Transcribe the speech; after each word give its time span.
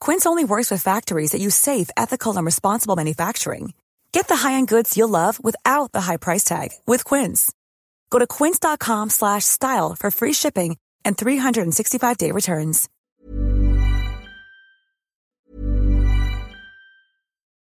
Quince 0.00 0.26
only 0.26 0.44
works 0.44 0.70
with 0.70 0.82
factories 0.82 1.32
that 1.32 1.40
use 1.40 1.56
safe, 1.56 1.88
ethical, 1.96 2.36
and 2.36 2.44
responsible 2.44 2.96
manufacturing. 2.96 3.72
Get 4.12 4.28
the 4.28 4.36
high-end 4.36 4.68
goods 4.68 4.96
you'll 4.96 5.08
love 5.08 5.42
without 5.42 5.92
the 5.92 6.02
high 6.02 6.18
price 6.18 6.44
tag 6.44 6.72
with 6.86 7.04
Quince. 7.04 7.50
Go 8.10 8.18
to 8.18 8.26
quince.com/style 8.26 9.96
for 9.98 10.10
free 10.10 10.34
shipping 10.34 10.76
and 11.04 11.16
365-day 11.16 12.32
returns. 12.32 12.88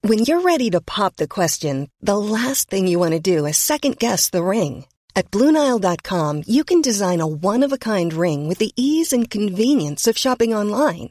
When 0.02 0.18
you're 0.18 0.42
ready 0.42 0.68
to 0.70 0.82
pop 0.82 1.16
the 1.16 1.28
question, 1.28 1.88
the 2.02 2.18
last 2.18 2.68
thing 2.68 2.86
you 2.86 2.98
want 2.98 3.12
to 3.12 3.20
do 3.20 3.46
is 3.46 3.56
second 3.56 3.98
guess 3.98 4.28
the 4.28 4.44
ring. 4.44 4.84
At 5.16 5.30
BlueNile.com, 5.30 6.42
you 6.46 6.62
can 6.64 6.82
design 6.82 7.22
a 7.22 7.26
one-of-a-kind 7.26 8.12
ring 8.12 8.46
with 8.46 8.58
the 8.58 8.72
ease 8.76 9.14
and 9.14 9.30
convenience 9.30 10.06
of 10.06 10.18
shopping 10.18 10.52
online. 10.52 11.10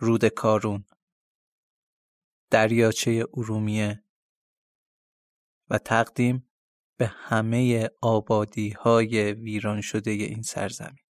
رود 0.00 0.24
کارون 0.24 0.84
دریاچه 2.50 3.26
ارومیه 3.34 4.04
و 5.70 5.78
تقدیم 5.78 6.50
به 6.96 7.06
همه 7.06 7.90
آبادی 8.00 8.70
های 8.70 9.32
ویران 9.32 9.80
شده 9.80 10.10
این 10.10 10.42
سرزمین. 10.42 11.04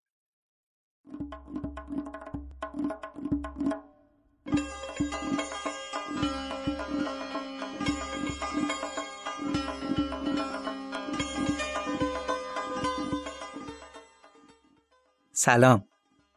سلام. 15.32 15.84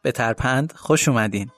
به 0.02 0.12
ترپند 0.12 0.72
خوش 0.72 1.08
اومدین. 1.08 1.50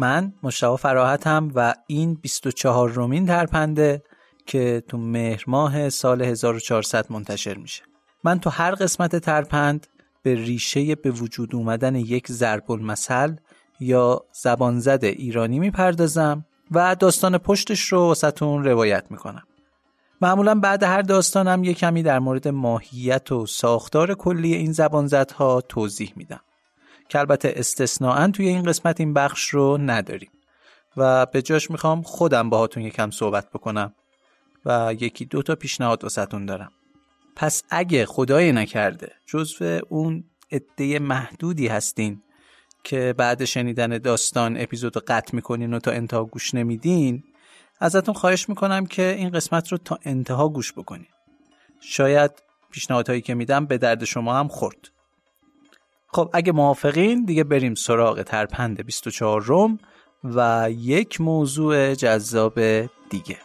من 0.00 0.32
مشتاق 0.42 0.78
فراحتم 0.78 1.50
و 1.54 1.74
این 1.86 2.14
24 2.14 2.90
رومین 2.90 3.26
ترپنده 3.26 4.02
که 4.46 4.82
تو 4.88 4.98
مهر 4.98 5.44
ماه 5.46 5.88
سال 5.88 6.22
1400 6.22 7.12
منتشر 7.12 7.54
میشه. 7.54 7.82
من 8.24 8.40
تو 8.40 8.50
هر 8.50 8.74
قسمت 8.74 9.16
ترپند 9.16 9.86
به 10.22 10.34
ریشه 10.34 10.94
به 10.94 11.10
وجود 11.10 11.54
اومدن 11.54 11.94
یک 11.94 12.32
ضرب 12.32 12.72
المثل 12.72 13.34
یا 13.80 14.24
زبانزد 14.32 15.04
ایرانی 15.04 15.58
می‌پردازم 15.58 16.44
و 16.70 16.96
داستان 16.96 17.38
پشتش 17.38 17.80
رو 17.80 17.98
واسهتون 17.98 18.64
روایت 18.64 19.04
می‌کنم. 19.10 19.42
معمولا 20.20 20.54
بعد 20.54 20.82
هر 20.82 21.02
داستانم 21.02 21.64
یه 21.64 21.74
کمی 21.74 22.02
در 22.02 22.18
مورد 22.18 22.48
ماهیت 22.48 23.32
و 23.32 23.46
ساختار 23.46 24.14
کلی 24.14 24.54
این 24.54 24.72
زبانزدها 24.72 25.60
توضیح 25.60 26.12
میدم. 26.16 26.40
که 27.10 27.18
البته 27.18 27.52
استثناا 27.56 28.28
توی 28.28 28.48
این 28.48 28.62
قسمت 28.62 29.00
این 29.00 29.14
بخش 29.14 29.48
رو 29.48 29.78
نداریم. 29.78 30.30
و 30.96 31.26
به 31.26 31.42
جاش 31.42 31.70
می‌خوام 31.70 32.02
خودم 32.02 32.50
باهاتون 32.50 32.82
یکم 32.82 33.10
صحبت 33.10 33.50
بکنم 33.50 33.94
و 34.64 34.94
یکی 35.00 35.24
دو 35.24 35.42
تا 35.42 35.54
پیشنهاد 35.54 36.02
واسهتون 36.02 36.46
دارم. 36.46 36.72
پس 37.36 37.62
اگه 37.70 38.06
خدای 38.06 38.52
نکرده 38.52 39.12
جزو 39.26 39.80
اون 39.88 40.24
عده 40.52 40.98
محدودی 40.98 41.66
هستین 41.66 42.22
که 42.84 43.14
بعد 43.18 43.44
شنیدن 43.44 43.98
داستان 43.98 44.60
اپیزود 44.60 44.96
رو 44.96 45.02
قطع 45.06 45.34
می‌کنین 45.34 45.74
و 45.74 45.78
تا 45.78 45.90
انتها 45.90 46.24
گوش 46.24 46.54
نمیدین 46.54 47.24
ازتون 47.80 48.14
خواهش 48.14 48.48
می‌کنم 48.48 48.86
که 48.86 49.14
این 49.18 49.30
قسمت 49.30 49.72
رو 49.72 49.78
تا 49.78 49.98
انتها 50.04 50.48
گوش 50.48 50.72
بکنین. 50.72 51.08
شاید 51.80 52.30
پیشنهادهایی 52.70 53.20
که 53.20 53.34
میدم 53.34 53.66
به 53.66 53.78
درد 53.78 54.04
شما 54.04 54.38
هم 54.38 54.48
خورد. 54.48 54.90
خب 56.12 56.30
اگه 56.32 56.52
موافقین 56.52 57.24
دیگه 57.24 57.44
بریم 57.44 57.74
سراغ 57.74 58.22
ترپند 58.22 58.86
24 58.86 59.42
روم 59.42 59.78
و 60.24 60.68
یک 60.70 61.20
موضوع 61.20 61.94
جذاب 61.94 62.60
دیگه. 63.10 63.38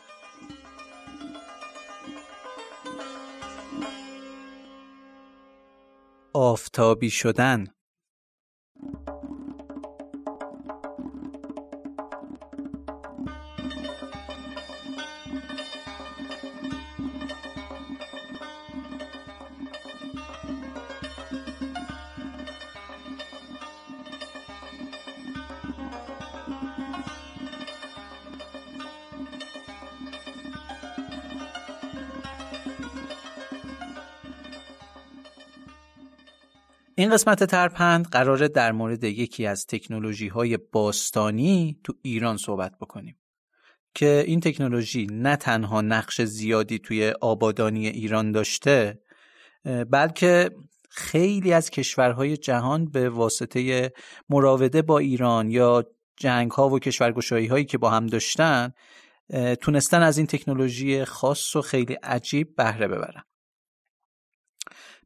آفتابی 6.34 7.10
شدن. 7.10 7.68
این 36.98 37.10
قسمت 37.10 37.44
ترپند 37.44 38.08
قراره 38.08 38.48
در 38.48 38.72
مورد 38.72 39.04
یکی 39.04 39.46
از 39.46 39.66
تکنولوژی 39.66 40.28
های 40.28 40.58
باستانی 40.58 41.80
تو 41.84 41.94
ایران 42.02 42.38
صحبت 42.38 42.78
بکنیم 42.82 43.18
که 43.94 44.24
این 44.28 44.40
تکنولوژی 44.40 45.08
نه 45.12 45.36
تنها 45.36 45.82
نقش 45.82 46.22
زیادی 46.22 46.80
توی 46.80 47.14
آبادانی 47.22 47.88
ایران 47.88 48.32
داشته 48.32 49.00
بلکه 49.90 50.52
خیلی 50.90 51.54
از 51.54 51.70
کشورهای 51.70 52.38
جهان 52.38 52.86
به 52.86 53.10
واسطه 53.10 53.92
مراوده 54.30 54.82
با 54.82 55.00
ایران 55.00 55.52
یا 55.52 55.86
جنگ 56.18 56.52
ها 56.52 56.70
و 56.70 56.80
کشورگشایی 56.80 57.48
هایی 57.48 57.66
که 57.66 57.78
با 57.78 57.90
هم 57.90 58.08
داشتن 58.08 58.74
تونستن 59.62 60.02
از 60.02 60.18
این 60.18 60.28
تکنولوژی 60.28 61.06
خاص 61.06 61.56
و 61.56 61.62
خیلی 61.62 61.94
عجیب 61.94 62.56
بهره 62.56 62.88
ببرن. 62.88 63.24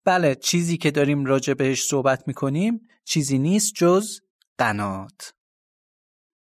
بله 0.05 0.35
چیزی 0.35 0.77
که 0.77 0.91
داریم 0.91 1.25
راجع 1.25 1.53
بهش 1.53 1.83
صحبت 1.83 2.27
می‌کنیم 2.27 2.87
چیزی 3.05 3.39
نیست 3.39 3.73
جز 3.75 4.19
قنات. 4.57 5.33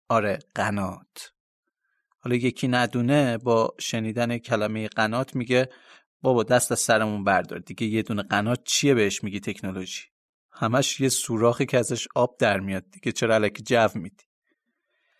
آره 0.08 0.38
قنات. 0.54 1.32
حالا 2.18 2.36
یکی 2.36 2.68
ندونه 2.68 3.38
با 3.38 3.74
شنیدن 3.80 4.38
کلمه 4.38 4.88
قنات 4.88 5.36
میگه 5.36 5.68
بابا 6.22 6.42
دست 6.42 6.72
از 6.72 6.78
سرمون 6.78 7.24
بردار 7.24 7.58
دیگه 7.58 7.86
یه 7.86 8.02
دونه 8.02 8.22
قنات 8.22 8.60
چیه 8.64 8.94
بهش 8.94 9.24
میگی 9.24 9.40
تکنولوژی؟ 9.40 10.02
همش 10.50 11.00
یه 11.00 11.08
سوراخی 11.08 11.66
که 11.66 11.78
ازش 11.78 12.08
آب 12.14 12.36
در 12.38 12.60
میاد 12.60 12.90
دیگه 12.90 13.12
چرا 13.12 13.34
علکی 13.34 13.62
جو 13.62 13.88
میدی؟ 13.94 14.24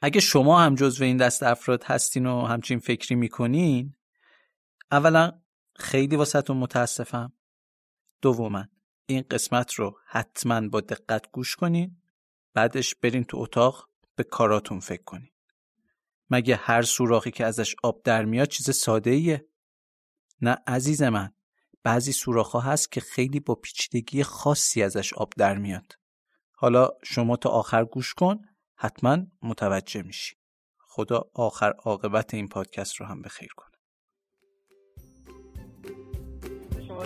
اگه 0.02 0.20
شما 0.20 0.60
هم 0.60 0.74
جزو 0.74 1.04
این 1.04 1.16
دست 1.16 1.42
افراد 1.42 1.84
هستین 1.84 2.26
و 2.26 2.46
همچین 2.46 2.78
فکری 2.78 3.14
می‌کنین 3.14 3.94
اولا 4.90 5.32
خیلی 5.76 6.16
واسهتون 6.16 6.56
متاسفم. 6.56 7.32
دوما 8.22 8.64
این 9.06 9.24
قسمت 9.30 9.74
رو 9.74 9.98
حتما 10.06 10.68
با 10.68 10.80
دقت 10.80 11.30
گوش 11.32 11.56
کنین 11.56 12.02
بعدش 12.54 12.94
برین 12.94 13.24
تو 13.24 13.36
اتاق 13.36 13.88
به 14.16 14.24
کاراتون 14.24 14.80
فکر 14.80 15.02
کنین. 15.02 15.30
مگه 16.30 16.56
هر 16.56 16.82
سوراخی 16.82 17.30
که 17.30 17.46
ازش 17.46 17.74
آب 17.82 18.02
در 18.02 18.24
میاد 18.24 18.48
چیز 18.48 18.70
ساده 18.70 19.10
ایه؟ 19.10 19.48
نه 20.40 20.56
عزیز 20.66 21.02
من 21.02 21.32
بعضی 21.82 22.12
سوراخ 22.12 22.56
هست 22.56 22.92
که 22.92 23.00
خیلی 23.00 23.40
با 23.40 23.54
پیچیدگی 23.54 24.22
خاصی 24.22 24.82
ازش 24.82 25.12
آب 25.12 25.32
در 25.36 25.58
میاد. 25.58 25.92
حالا 26.52 26.88
شما 27.04 27.36
تا 27.36 27.50
آخر 27.50 27.84
گوش 27.84 28.14
کن 28.14 28.40
حتما 28.74 29.18
متوجه 29.42 30.02
میشی. 30.02 30.36
خدا 30.78 31.30
آخر 31.34 31.72
عاقبت 31.72 32.34
این 32.34 32.48
پادکست 32.48 32.96
رو 32.96 33.06
هم 33.06 33.22
به 33.22 33.28
خیر 33.28 33.52
کنه. 33.56 33.77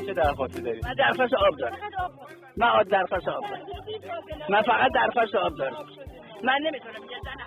چه 0.00 0.12
درخواستی 0.12 0.62
دارید؟ 0.62 0.87
من 0.87 0.94
درخواست 0.94 1.35
آب 1.35 1.56
دارم 1.56 1.77
من 2.56 2.83
درخواست 2.83 3.29
آب 3.29 3.43
دارم 3.43 3.67
من 4.49 4.62
فقط 4.62 4.93
درخواست 4.93 5.35
آب 5.35 5.55
دارم 5.55 5.87
من 6.44 6.59
نمی‌تونم 6.62 6.94
یه 6.94 7.19
زن 7.25 7.41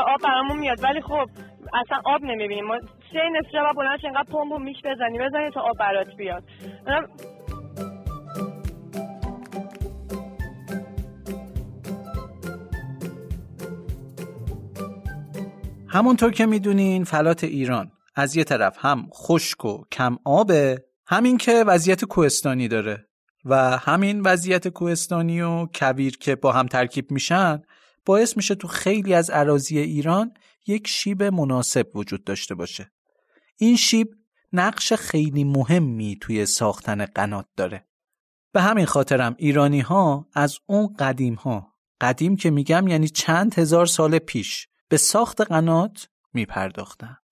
آب 0.00 0.20
برامون 0.24 0.58
میاد 0.58 0.84
ولی 0.84 1.00
خب 1.00 1.28
اصلا 1.74 2.00
آب 2.04 2.22
نمی‌بینیم. 2.22 2.66
ما 2.66 2.78
سه 3.12 3.28
نصف 3.32 3.50
شب 3.52 3.72
بلند 3.76 3.98
اینقدر 4.02 4.32
پمپ 4.32 4.52
میش 4.52 4.76
بزنی؟ 4.84 5.18
بزنی 5.18 5.50
تا 5.50 5.60
آب 5.60 5.78
برات 5.78 6.16
بیاد. 6.16 6.44
همونطور 15.96 16.30
که 16.30 16.46
می‌دونین 16.46 17.04
فلات 17.04 17.44
ایران 17.44 17.92
از 18.14 18.36
یه 18.36 18.44
طرف 18.44 18.76
هم 18.80 19.08
خشک 19.14 19.64
و 19.64 19.84
کم 19.92 20.16
آبه 20.24 20.84
همین 21.06 21.38
که 21.38 21.64
وضعیت 21.66 22.04
کوهستانی 22.04 22.68
داره 22.68 23.08
و 23.44 23.76
همین 23.76 24.20
وضعیت 24.20 24.68
کوهستانی 24.68 25.40
و 25.40 25.66
کبیر 25.66 26.18
که 26.18 26.36
با 26.36 26.52
هم 26.52 26.66
ترکیب 26.66 27.10
میشن 27.10 27.62
باعث 28.04 28.36
میشه 28.36 28.54
تو 28.54 28.68
خیلی 28.68 29.14
از 29.14 29.30
عراضی 29.30 29.78
ایران 29.78 30.34
یک 30.66 30.88
شیب 30.88 31.22
مناسب 31.22 31.86
وجود 31.94 32.24
داشته 32.24 32.54
باشه. 32.54 32.90
این 33.56 33.76
شیب 33.76 34.08
نقش 34.52 34.92
خیلی 34.92 35.44
مهمی 35.44 36.18
توی 36.20 36.46
ساختن 36.46 37.04
قنات 37.04 37.46
داره. 37.56 37.86
به 38.52 38.62
همین 38.62 38.86
خاطرم 38.86 39.34
ایرانی 39.38 39.80
ها 39.80 40.28
از 40.34 40.58
اون 40.66 40.94
قدیم 40.98 41.34
ها 41.34 41.74
قدیم 42.00 42.36
که 42.36 42.50
میگم 42.50 42.88
یعنی 42.88 43.08
چند 43.08 43.54
هزار 43.54 43.86
سال 43.86 44.18
پیش 44.18 44.68
به 44.88 44.96
ساخت 44.96 45.40
قنات 45.40 46.08
میپرداختند. 46.34 47.22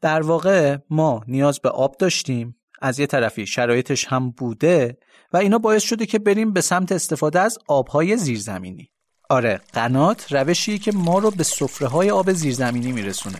در 0.00 0.20
واقع 0.20 0.76
ما 0.90 1.24
نیاز 1.26 1.60
به 1.60 1.68
آب 1.68 1.96
داشتیم 1.96 2.56
از 2.80 2.98
یه 2.98 3.06
طرفی 3.06 3.46
شرایطش 3.46 4.06
هم 4.06 4.30
بوده 4.30 4.98
و 5.32 5.36
اینا 5.36 5.58
باعث 5.58 5.82
شده 5.82 6.06
که 6.06 6.18
بریم 6.18 6.52
به 6.52 6.60
سمت 6.60 6.92
استفاده 6.92 7.40
از 7.40 7.58
آبهای 7.68 8.16
زیرزمینی. 8.16 8.90
آره 9.30 9.60
قنات 9.72 10.32
روشیه 10.32 10.78
که 10.78 10.92
ما 10.92 11.18
رو 11.18 11.30
به 11.30 11.42
سفره 11.44 11.88
های 11.88 12.10
آب 12.10 12.32
زیرزمینی 12.32 12.92
میرسونه 12.92 13.38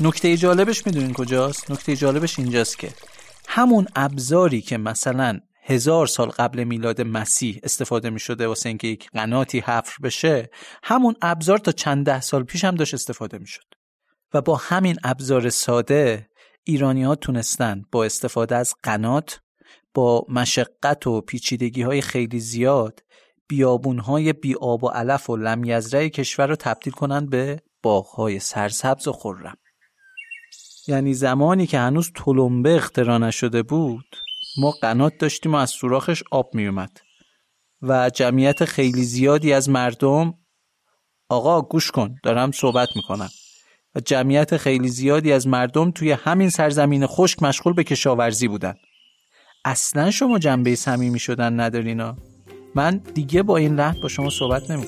نکته 0.00 0.36
جالبش 0.36 0.86
می‌دونین 0.86 1.12
کجاست؟ 1.12 1.70
نکته 1.70 1.96
جالبش 1.96 2.38
اینجاست 2.38 2.78
که 2.78 2.90
همون 3.48 3.86
ابزاری 3.96 4.60
که 4.60 4.78
مثلا 4.78 5.40
هزار 5.70 6.06
سال 6.06 6.28
قبل 6.28 6.64
میلاد 6.64 7.00
مسیح 7.00 7.60
استفاده 7.62 8.10
می 8.10 8.20
شده 8.20 8.46
واسه 8.46 8.68
اینکه 8.68 8.88
یک 8.88 9.10
قناتی 9.10 9.58
حفر 9.58 9.96
بشه 10.02 10.50
همون 10.82 11.14
ابزار 11.22 11.58
تا 11.58 11.72
چند 11.72 12.06
ده 12.06 12.20
سال 12.20 12.42
پیش 12.42 12.64
هم 12.64 12.74
داشت 12.74 12.94
استفاده 12.94 13.38
می 13.38 13.46
شد 13.46 13.64
و 14.34 14.40
با 14.40 14.56
همین 14.56 14.96
ابزار 15.04 15.48
ساده 15.48 16.28
ایرانی 16.64 17.02
ها 17.02 17.14
تونستن 17.14 17.82
با 17.92 18.04
استفاده 18.04 18.56
از 18.56 18.74
قنات 18.82 19.40
با 19.94 20.26
مشقت 20.28 21.06
و 21.06 21.20
پیچیدگی 21.20 21.82
های 21.82 22.00
خیلی 22.00 22.40
زیاد 22.40 23.00
بیابونهای 23.48 24.32
بی 24.32 24.54
آب 24.54 24.84
و 24.84 24.88
علف 24.88 25.30
و 25.30 25.36
لمیزره 25.36 26.10
کشور 26.10 26.46
رو 26.46 26.56
تبدیل 26.56 26.92
کنند 26.92 27.30
به 27.30 27.62
باغهای 27.82 28.38
سرسبز 28.38 29.08
و 29.08 29.12
خرم. 29.12 29.56
یعنی 30.88 31.14
زمانی 31.14 31.66
که 31.66 31.78
هنوز 31.78 32.12
تلمبه 32.14 32.76
اختراع 32.76 33.18
نشده 33.18 33.62
بود 33.62 34.16
ما 34.58 34.70
قنات 34.70 35.12
داشتیم 35.18 35.54
و 35.54 35.56
از 35.56 35.70
سوراخش 35.70 36.22
آب 36.30 36.54
میومد 36.54 37.00
و 37.82 38.10
جمعیت 38.10 38.64
خیلی 38.64 39.02
زیادی 39.02 39.52
از 39.52 39.68
مردم 39.68 40.34
آقا 41.28 41.62
گوش 41.62 41.90
کن 41.90 42.14
دارم 42.22 42.52
صحبت 42.52 42.88
می‌کنم. 42.96 43.28
و 43.94 44.00
جمعیت 44.00 44.56
خیلی 44.56 44.88
زیادی 44.88 45.32
از 45.32 45.46
مردم 45.46 45.90
توی 45.90 46.12
همین 46.12 46.50
سرزمین 46.50 47.06
خشک 47.06 47.42
مشغول 47.42 47.72
به 47.72 47.84
کشاورزی 47.84 48.48
بودن. 48.48 48.74
اصلا 49.64 50.10
شما 50.10 50.38
جنبه 50.38 50.74
صمیمی 50.74 51.18
شدن 51.18 51.60
ندارینا 51.60 52.16
من 52.74 52.96
دیگه 52.96 53.42
با 53.42 53.56
این 53.56 53.74
لحن 53.74 54.00
با 54.02 54.08
شما 54.08 54.30
صحبت 54.30 54.70
نمی 54.70 54.86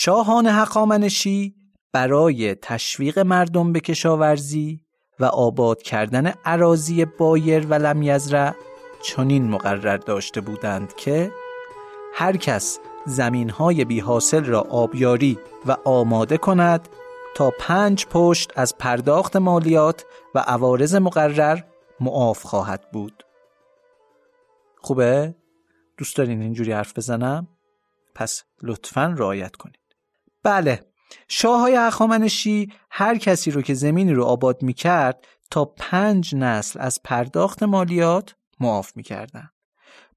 شاهان 0.00 0.46
حقامنشی 0.46 1.54
برای 1.92 2.54
تشویق 2.54 3.18
مردم 3.18 3.72
به 3.72 3.80
کشاورزی 3.80 4.80
و 5.20 5.24
آباد 5.24 5.82
کردن 5.82 6.26
عراضی 6.26 7.04
بایر 7.04 7.66
و 7.66 7.74
لمیزرع 7.74 8.54
چنین 9.02 9.50
مقرر 9.50 9.96
داشته 9.96 10.40
بودند 10.40 10.96
که 10.96 11.32
هر 12.14 12.36
کس 12.36 12.78
زمین 13.06 13.50
های 13.50 13.84
بی 13.84 14.00
حاصل 14.00 14.44
را 14.44 14.60
آبیاری 14.60 15.38
و 15.66 15.76
آماده 15.84 16.36
کند 16.36 16.88
تا 17.34 17.52
پنج 17.60 18.06
پشت 18.06 18.52
از 18.56 18.78
پرداخت 18.78 19.36
مالیات 19.36 20.04
و 20.34 20.38
عوارض 20.38 20.94
مقرر 20.94 21.60
معاف 22.00 22.42
خواهد 22.42 22.90
بود 22.92 23.22
خوبه؟ 24.76 25.34
دوست 25.96 26.16
دارین 26.16 26.42
اینجوری 26.42 26.72
حرف 26.72 26.98
بزنم؟ 26.98 27.48
پس 28.14 28.44
لطفا 28.62 29.14
رعایت 29.18 29.56
کنید 29.56 29.87
بله 30.42 30.80
شاه 31.28 31.60
های 31.60 31.76
اخامنشی 31.76 32.72
هر 32.90 33.18
کسی 33.18 33.50
رو 33.50 33.62
که 33.62 33.74
زمینی 33.74 34.12
رو 34.14 34.24
آباد 34.24 34.62
می 34.62 34.74
کرد 34.74 35.26
تا 35.50 35.64
پنج 35.64 36.34
نسل 36.34 36.80
از 36.80 37.00
پرداخت 37.04 37.62
مالیات 37.62 38.34
معاف 38.60 38.96
می 38.96 39.02
کردن. 39.02 39.50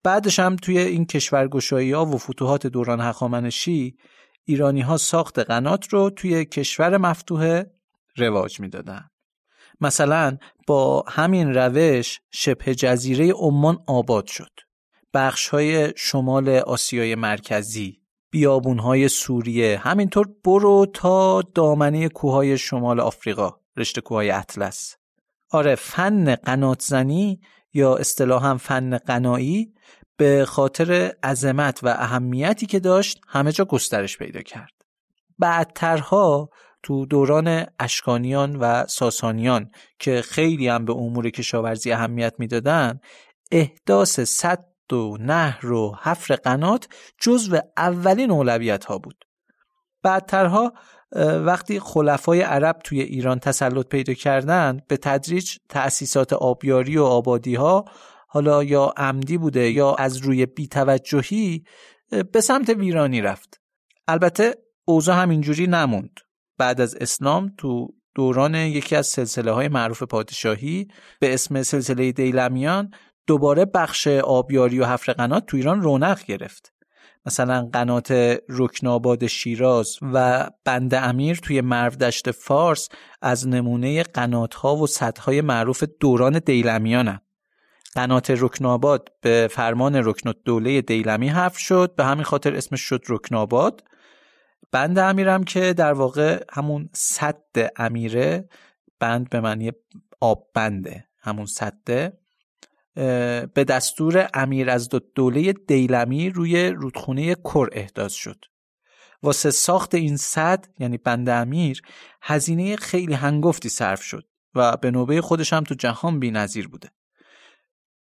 بعدش 0.04 0.40
هم 0.40 0.56
توی 0.56 0.78
این 0.78 1.06
کشورگشایی 1.06 1.92
ها 1.92 2.06
و 2.06 2.18
فتوحات 2.18 2.68
دوران 2.68 3.02
هخامنشی 3.02 3.98
ایرانی 4.44 4.82
ها 4.82 4.98
ساخت 4.98 5.40
قنات 5.40 5.88
رو 5.90 6.10
توی 6.10 6.46
کشور 6.46 6.98
مفتوحه 6.98 7.72
رواج 8.18 8.60
می‌دادن. 8.60 9.10
مثلا 9.82 10.38
با 10.68 11.04
همین 11.08 11.54
روش 11.54 12.20
شبه 12.32 12.76
جزیره 12.76 13.34
عمان 13.34 13.84
آباد 13.88 14.26
شد. 14.26 14.52
بخش 15.14 15.48
های 15.48 15.94
شمال 15.98 16.50
آسیای 16.50 17.16
مرکزی 17.16 18.01
بیابونهای 18.32 19.10
سوریه. 19.10 19.78
همینطور 19.78 20.30
برو 20.44 20.86
تا 20.94 21.42
دامنه 21.42 22.10
کوههای 22.10 22.58
شمال 22.58 23.00
آفریقا 23.00 23.56
رشته 23.78 24.02
کوههای 24.02 24.32
اطلس. 24.32 24.96
آره 25.52 25.76
فن 25.76 26.36
قنات 26.36 26.82
زنی 26.82 27.42
یا 27.74 27.96
اصطلاحا 27.96 28.58
فن 28.58 28.98
قنایی 28.98 29.74
به 30.18 30.46
خاطر 30.46 31.14
عظمت 31.24 31.80
و 31.84 31.88
اهمیتی 31.88 32.66
که 32.66 32.80
داشت 32.80 33.22
همه 33.28 33.52
جا 33.52 33.66
گسترش 33.66 34.18
پیدا 34.18 34.42
کرد. 34.42 34.72
بعدترها 35.40 36.50
تو 36.84 37.06
دوران 37.06 37.66
اشکانیان 37.80 38.56
و 38.56 38.86
ساسانیان 38.88 39.72
که 40.00 40.22
خیلی 40.22 40.68
هم 40.68 40.86
به 40.86 40.94
امور 40.94 41.30
کشاورزی 41.30 41.92
اهمیت 41.92 42.34
می‌دادن 42.38 43.00
احداث 43.52 44.20
صد 44.92 44.94
و 44.94 45.18
نهر 45.20 45.72
و 45.72 45.96
حفر 46.02 46.36
قنات 46.36 46.88
جزو 47.22 47.60
اولین 47.78 48.32
اولویت 48.32 48.86
ها 48.86 48.98
بود. 48.98 49.26
بعدترها 50.04 50.74
وقتی 51.46 51.80
خلفای 51.80 52.42
عرب 52.42 52.80
توی 52.84 53.02
ایران 53.02 53.40
تسلط 53.40 53.88
پیدا 53.88 54.14
کردند 54.14 54.88
به 54.88 54.98
تدریج 54.98 55.58
تأسیسات 55.70 56.34
آبیاری 56.34 56.98
و 56.98 57.04
آبادی 57.04 57.56
ها 57.56 57.86
حالا 58.28 58.64
یا 58.64 58.94
عمدی 58.98 59.38
بوده 59.38 59.72
یا 59.72 59.94
از 59.94 60.18
روی 60.18 60.46
بیتوجهی 60.46 61.64
به 62.32 62.42
سمت 62.42 62.70
ویرانی 62.70 63.22
رفت. 63.22 63.62
البته 64.08 64.56
اوضاع 64.86 65.22
همینجوری 65.22 65.68
نموند. 65.68 66.20
بعد 66.58 66.82
از 66.82 66.96
اسلام 66.96 67.54
تو 67.58 67.88
دوران 68.16 68.56
یکی 68.56 68.96
از 68.96 69.08
سلسله 69.08 69.52
های 69.52 69.68
معروف 69.68 70.04
پادشاهی 70.04 70.88
به 71.20 71.34
اسم 71.34 71.64
سلسله 71.64 72.12
دیلمیان 72.12 72.92
دوباره 73.28 73.66
بخش 73.66 74.08
آبیاری 74.08 74.80
و 74.80 74.86
حفر 74.86 75.14
قنات 75.14 75.46
تو 75.46 75.58
ایران 75.58 75.82
رونق 75.82 76.26
گرفت. 76.26 76.74
مثلا 77.26 77.70
قنات 77.74 78.38
رکناباد 78.50 79.28
شیراز 79.28 79.98
و 80.02 80.50
بند 80.66 80.94
امیر 80.94 81.38
توی 81.38 81.62
مرو 81.62 82.12
فارس 82.32 82.90
از 83.22 83.48
نمونه 83.48 84.04
قنات 84.04 84.54
ها 84.54 84.76
و 84.76 84.88
سدهای 84.88 85.42
معروف 85.42 85.84
دوران 86.00 86.40
دیلمیان 86.40 87.20
قنات 87.96 88.32
رکناباد 88.38 89.12
به 89.22 89.48
فرمان 89.52 89.96
رکن 89.96 90.34
دوله 90.46 90.82
دیلمی 90.82 91.30
حفر 91.30 91.60
شد 91.60 91.94
به 91.96 92.06
همین 92.06 92.24
خاطر 92.24 92.56
اسمش 92.56 92.82
شد 92.82 93.04
رکناباد. 93.10 93.84
بند 94.72 95.00
امیرم 95.00 95.44
که 95.44 95.74
در 95.74 95.94
واقع 95.94 96.44
همون 96.52 96.90
صد 96.94 97.44
امیره 97.76 98.50
بند 99.00 99.30
به 99.30 99.40
معنی 99.40 99.72
آب 100.20 100.48
بنده 100.54 101.06
همون 101.20 101.46
صده 101.46 102.21
به 103.54 103.66
دستور 103.68 104.30
امیر 104.34 104.70
از 104.70 104.90
دوله 104.90 105.54
دیلمی 105.54 106.30
روی 106.30 106.70
رودخونه 106.70 107.36
کر 107.36 107.68
احداث 107.72 108.14
شد. 108.14 108.46
واسه 109.24 109.52
ساخت 109.52 109.96
این 109.96 110.18
صد 110.18 110.66
یعنی 110.80 110.98
بند 110.98 111.30
امیر 111.30 111.82
هزینه 112.22 112.76
خیلی 112.76 113.14
هنگفتی 113.14 113.70
صرف 113.70 114.02
شد 114.02 114.28
و 114.56 114.78
به 114.78 114.92
نوبه 114.92 115.22
خودش 115.22 115.54
هم 115.54 115.64
تو 115.64 115.76
جهان 115.76 116.20
بی 116.20 116.32
نظیر 116.32 116.68
بوده. 116.68 116.92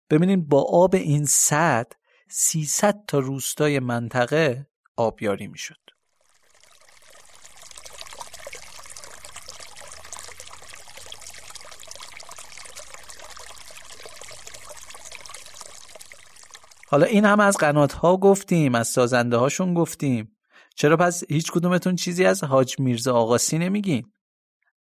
ببینید 0.09 0.47
با 0.47 0.61
آب 0.69 0.95
این 0.95 1.25
صد 1.25 1.91
300 2.29 3.05
تا 3.07 3.19
روستای 3.19 3.79
منطقه 3.79 4.67
آبیاری 4.95 5.47
می‌شد. 5.47 5.82
حالا 16.93 17.05
این 17.05 17.25
هم 17.25 17.39
از 17.39 17.57
قنات 17.57 17.93
ها 17.93 18.17
گفتیم 18.17 18.75
از 18.75 18.87
سازنده 18.87 19.37
هاشون 19.37 19.73
گفتیم. 19.73 20.37
چرا 20.75 20.97
پس 20.97 21.23
هیچ 21.29 21.51
کدومتون 21.51 21.95
چیزی 21.95 22.25
از 22.25 22.43
حاج 22.43 22.79
میرزا 22.79 23.13
آقاسی 23.13 23.57
نمیگین؟ 23.57 24.03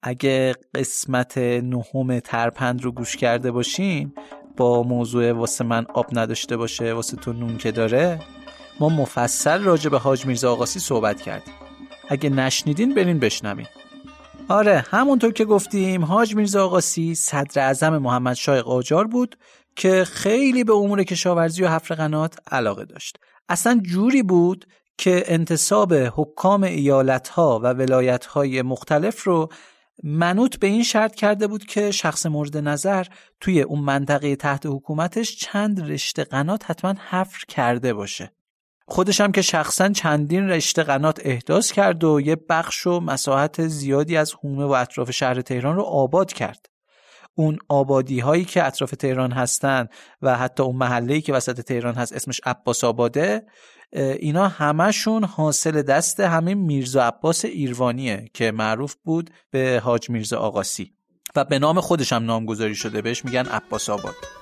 اگه 0.02 0.54
قسمت 0.74 1.38
نهم 1.38 2.20
ترپند 2.20 2.84
رو 2.84 2.92
گوش 2.92 3.16
کرده 3.16 3.50
باشین 3.50 4.12
با 4.56 4.82
موضوع 4.82 5.32
واسه 5.32 5.64
من 5.64 5.86
آب 5.94 6.06
نداشته 6.18 6.56
باشه 6.56 6.92
واسه 6.92 7.16
تو 7.16 7.32
نون 7.32 7.58
که 7.58 7.72
داره 7.72 8.20
ما 8.80 8.88
مفصل 8.88 9.62
راجع 9.62 9.90
به 9.90 9.98
حاج 9.98 10.26
میرزا 10.26 10.52
آقاسی 10.52 10.78
صحبت 10.80 11.22
کردیم. 11.22 11.54
اگه 12.08 12.30
نشنیدین 12.30 12.94
برین 12.94 13.18
بشنوین. 13.18 13.66
آره 14.48 14.84
همونطور 14.90 15.32
که 15.32 15.44
گفتیم 15.44 16.04
حاج 16.04 16.34
میرزا 16.36 16.64
آقاسی 16.64 17.14
صدر 17.14 17.62
اعظم 17.62 17.98
محمد 17.98 18.34
شاه 18.34 18.62
قاجار 18.62 19.06
بود. 19.06 19.36
که 19.76 20.04
خیلی 20.04 20.64
به 20.64 20.72
امور 20.72 21.04
کشاورزی 21.04 21.62
و 21.62 21.68
حفر 21.68 21.94
قنات 21.94 22.34
علاقه 22.50 22.84
داشت. 22.84 23.16
اصلا 23.48 23.80
جوری 23.82 24.22
بود 24.22 24.66
که 24.98 25.24
انتصاب 25.26 25.94
حکام 25.94 26.62
ایالتها 26.62 27.60
و 27.62 27.66
ولایتهای 27.66 28.62
مختلف 28.62 29.22
رو 29.24 29.48
منوط 30.02 30.56
به 30.56 30.66
این 30.66 30.82
شرط 30.82 31.14
کرده 31.14 31.46
بود 31.46 31.64
که 31.64 31.90
شخص 31.90 32.26
مورد 32.26 32.56
نظر 32.56 33.06
توی 33.40 33.62
اون 33.62 33.80
منطقه 33.80 34.36
تحت 34.36 34.66
حکومتش 34.66 35.36
چند 35.36 35.90
رشته 35.90 36.24
قنات 36.24 36.70
حتما 36.70 36.94
حفر 37.10 37.44
کرده 37.48 37.94
باشه. 37.94 38.32
خودش 38.88 39.20
هم 39.20 39.32
که 39.32 39.42
شخصا 39.42 39.88
چندین 39.88 40.48
رشته 40.48 40.82
قنات 40.82 41.20
احداث 41.24 41.72
کرد 41.72 42.04
و 42.04 42.20
یه 42.20 42.36
بخش 42.48 42.86
و 42.86 43.00
مساحت 43.00 43.66
زیادی 43.66 44.16
از 44.16 44.34
حومه 44.34 44.64
و 44.64 44.70
اطراف 44.70 45.10
شهر 45.10 45.40
تهران 45.40 45.76
رو 45.76 45.82
آباد 45.82 46.32
کرد. 46.32 46.66
اون 47.34 47.58
آبادی 47.68 48.20
هایی 48.20 48.44
که 48.44 48.66
اطراف 48.66 48.90
تهران 48.90 49.32
هستن 49.32 49.88
و 50.22 50.36
حتی 50.36 50.62
اون 50.62 50.76
محله 50.76 51.20
که 51.20 51.32
وسط 51.32 51.60
تهران 51.60 51.94
هست 51.94 52.12
اسمش 52.12 52.40
عباس 52.44 52.84
آباده 52.84 53.46
اینا 53.92 54.48
همشون 54.48 55.24
حاصل 55.24 55.82
دست 55.82 56.20
همین 56.20 56.58
میرزا 56.58 57.02
عباس 57.02 57.44
ایروانیه 57.44 58.30
که 58.34 58.50
معروف 58.50 58.94
بود 59.04 59.30
به 59.50 59.80
حاج 59.84 60.10
میرزا 60.10 60.38
آقاسی 60.38 60.94
و 61.36 61.44
به 61.44 61.58
نام 61.58 61.80
خودش 61.80 62.12
هم 62.12 62.24
نامگذاری 62.24 62.74
شده 62.74 63.02
بهش 63.02 63.24
میگن 63.24 63.46
عباس 63.46 63.90
آباد. 63.90 64.39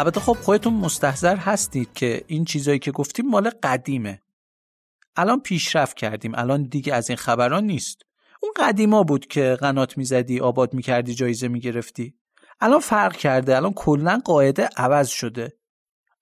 البته 0.00 0.20
خب 0.20 0.32
خودتون 0.32 0.74
مستحضر 0.74 1.36
هستید 1.36 1.92
که 1.92 2.24
این 2.26 2.44
چیزایی 2.44 2.78
که 2.78 2.90
گفتیم 2.90 3.28
مال 3.28 3.50
قدیمه. 3.62 4.22
الان 5.16 5.40
پیشرفت 5.40 5.96
کردیم 5.96 6.34
الان 6.34 6.62
دیگه 6.62 6.94
از 6.94 7.10
این 7.10 7.16
خبران 7.16 7.64
نیست. 7.64 8.02
اون 8.42 8.52
قدیما 8.56 9.02
بود 9.02 9.26
که 9.26 9.58
قنات 9.60 9.98
می‌زدی 9.98 10.40
آباد 10.40 10.74
می‌کردی 10.74 11.14
جایزه 11.14 11.48
می‌گرفتی. 11.48 12.14
الان 12.60 12.80
فرق 12.80 13.16
کرده 13.16 13.56
الان 13.56 13.72
کلا 13.72 14.20
قاعده 14.24 14.68
عوض 14.76 15.08
شده. 15.08 15.52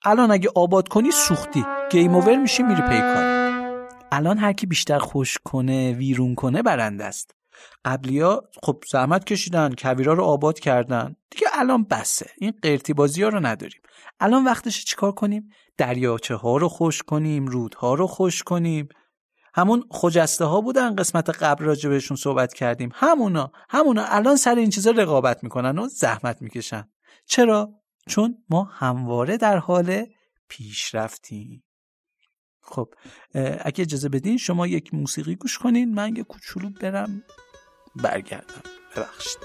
الان 0.04 0.30
اگه 0.30 0.50
آباد 0.54 0.88
کنی 0.88 1.10
سوختی. 1.10 1.64
گیم 1.90 2.14
اوور 2.14 2.36
میشی 2.36 2.62
میری 2.62 2.82
پیکار. 2.82 3.48
الان 4.12 4.38
هر 4.38 4.52
کی 4.52 4.66
بیشتر 4.66 4.98
خوش 4.98 5.38
کنه 5.44 5.92
ویرون 5.92 6.34
کنه 6.34 6.62
برنده 6.62 7.04
است. 7.04 7.37
قبلیا 7.84 8.42
خب 8.62 8.84
زحمت 8.90 9.24
کشیدن 9.24 9.74
کویرا 9.78 10.12
رو 10.12 10.24
آباد 10.24 10.58
کردن. 10.58 11.16
دیگه 11.30 11.46
الان 11.52 11.84
بسه. 11.84 12.30
این 12.38 12.52
قرتی 12.62 12.92
بازی 12.92 13.22
ها 13.22 13.28
رو 13.28 13.46
نداریم. 13.46 13.80
الان 14.20 14.44
وقتش 14.44 14.84
چیکار 14.84 15.12
کنیم؟ 15.12 15.50
دریاچه 15.76 16.34
ها 16.34 16.56
رو 16.56 16.68
خوش 16.68 17.02
کنیم 17.02 17.46
رودها 17.46 17.94
رو 17.94 18.06
خوش 18.06 18.42
کنیم. 18.42 18.88
همون 19.54 19.84
خجسته 19.90 20.44
ها 20.44 20.60
بودن 20.60 20.96
قسمت 20.96 21.30
قبل 21.42 21.64
راجع 21.64 21.90
بهشون 21.90 22.16
صحبت 22.16 22.54
کردیم. 22.54 22.90
همونا 22.94 23.52
همونا 23.70 24.04
الان 24.04 24.36
سر 24.36 24.54
این 24.54 24.70
چیزا 24.70 24.90
رقابت 24.90 25.44
می‌کنن 25.44 25.78
و 25.78 25.88
زحمت 25.88 26.42
می‌کشن. 26.42 26.88
چرا؟ 27.26 27.70
چون 28.08 28.38
ما 28.50 28.64
همواره 28.64 29.36
در 29.36 29.58
حال 29.58 30.06
پیشرفتیم 30.48 31.64
خب 32.60 32.94
اگه 33.60 33.82
اجازه 33.82 34.08
بدین 34.08 34.36
شما 34.36 34.66
یک 34.66 34.94
موسیقی 34.94 35.36
گوش 35.36 35.58
کنین. 35.58 35.94
من 35.94 36.16
یه 36.16 36.22
کوچولو 36.22 36.70
برم. 36.70 37.22
برگردم. 38.02 38.62
ببخشید. 38.96 39.38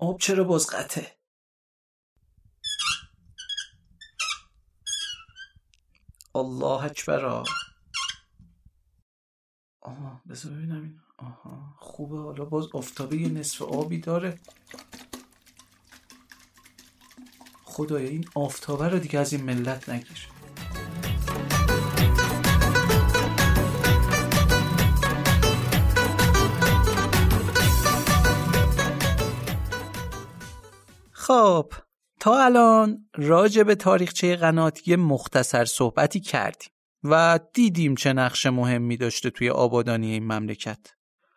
این 0.00 0.08
آب 0.08 0.20
چرا 0.20 0.44
باز 0.44 0.66
قطعه؟ 0.66 1.16
الله 6.34 6.84
اکبر 6.84 7.24
آه. 7.24 7.46
بذار 10.28 10.52
ببینم 10.52 10.82
این. 10.82 11.00
آها 11.18 11.74
خوبه. 11.78 12.18
حالا 12.18 12.44
باز 12.44 12.66
افتابه 12.74 13.16
یه 13.16 13.28
نصف 13.28 13.62
آبی 13.62 13.98
داره. 13.98 14.38
خدایا 17.64 18.08
این 18.08 18.28
آفتابه 18.34 18.88
رو 18.88 18.98
دیگه 18.98 19.18
از 19.18 19.32
این 19.32 19.44
ملت 19.44 19.88
نگیر. 19.88 20.28
خب 31.26 31.72
تا 32.20 32.44
الان 32.44 33.08
راجع 33.14 33.62
به 33.62 33.74
تاریخچه 33.74 34.36
قنات 34.36 34.88
یه 34.88 34.96
مختصر 34.96 35.64
صحبتی 35.64 36.20
کردیم 36.20 36.68
و 37.04 37.40
دیدیم 37.52 37.94
چه 37.94 38.12
نقش 38.12 38.46
مهمی 38.46 38.96
داشته 38.96 39.30
توی 39.30 39.50
آبادانی 39.50 40.12
این 40.12 40.24
مملکت. 40.24 40.78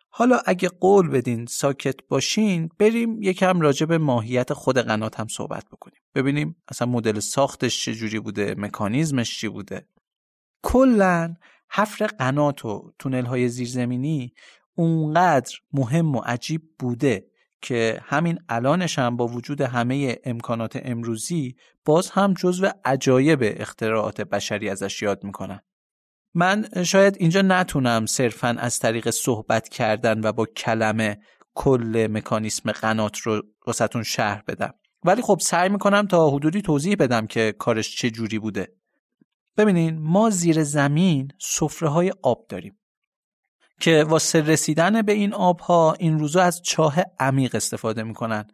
حالا 0.08 0.40
اگه 0.46 0.68
قول 0.68 1.08
بدین 1.08 1.46
ساکت 1.46 1.96
باشین 2.08 2.68
بریم 2.78 3.22
یکم 3.22 3.60
راجع 3.60 3.86
به 3.86 3.98
ماهیت 3.98 4.52
خود 4.52 4.78
قنات 4.78 5.20
هم 5.20 5.28
صحبت 5.28 5.64
بکنیم. 5.72 6.00
ببینیم 6.14 6.56
اصلا 6.68 6.88
مدل 6.88 7.20
ساختش 7.20 7.84
چجوری 7.84 8.20
بوده 8.20 8.54
مکانیزمش 8.58 9.38
چی 9.38 9.48
بوده. 9.48 9.86
کلا 10.62 11.34
حفر 11.70 12.06
قنات 12.06 12.64
و 12.64 12.92
تونل 12.98 13.24
های 13.24 13.48
زیرزمینی 13.48 14.32
اونقدر 14.74 15.56
مهم 15.72 16.16
و 16.16 16.20
عجیب 16.20 16.62
بوده 16.78 17.29
که 17.62 18.00
همین 18.04 18.38
الانش 18.48 18.98
هم 18.98 19.16
با 19.16 19.26
وجود 19.26 19.60
همه 19.60 20.18
امکانات 20.24 20.80
امروزی 20.82 21.56
باز 21.84 22.10
هم 22.10 22.34
جزو 22.34 22.68
عجایب 22.84 23.38
اختراعات 23.42 24.20
بشری 24.20 24.68
ازش 24.68 25.02
یاد 25.02 25.24
می‌کنن. 25.24 25.60
من 26.34 26.84
شاید 26.84 27.16
اینجا 27.18 27.42
نتونم 27.42 28.06
صرفا 28.06 28.56
از 28.58 28.78
طریق 28.78 29.10
صحبت 29.10 29.68
کردن 29.68 30.20
و 30.20 30.32
با 30.32 30.46
کلمه 30.46 31.18
کل 31.54 32.08
مکانیسم 32.10 32.72
قنات 32.72 33.18
رو 33.18 33.42
واسهتون 33.66 34.02
شهر 34.02 34.42
بدم. 34.48 34.74
ولی 35.04 35.22
خب 35.22 35.38
سعی 35.40 35.68
می‌کنم 35.68 36.06
تا 36.06 36.30
حدودی 36.30 36.62
توضیح 36.62 36.96
بدم 36.96 37.26
که 37.26 37.54
کارش 37.58 37.96
چه 37.96 38.10
جوری 38.10 38.38
بوده. 38.38 38.72
ببینین 39.56 39.98
ما 39.98 40.30
زیر 40.30 40.62
زمین 40.62 41.28
سفره 41.38 41.88
های 41.88 42.12
آب 42.22 42.46
داریم. 42.48 42.79
که 43.80 44.04
واسه 44.08 44.40
رسیدن 44.40 45.02
به 45.02 45.12
این 45.12 45.34
آبها 45.34 45.92
این 45.92 46.18
روزا 46.18 46.42
از 46.42 46.62
چاه 46.62 46.96
عمیق 47.18 47.54
استفاده 47.54 48.02
می‌کنن 48.02 48.46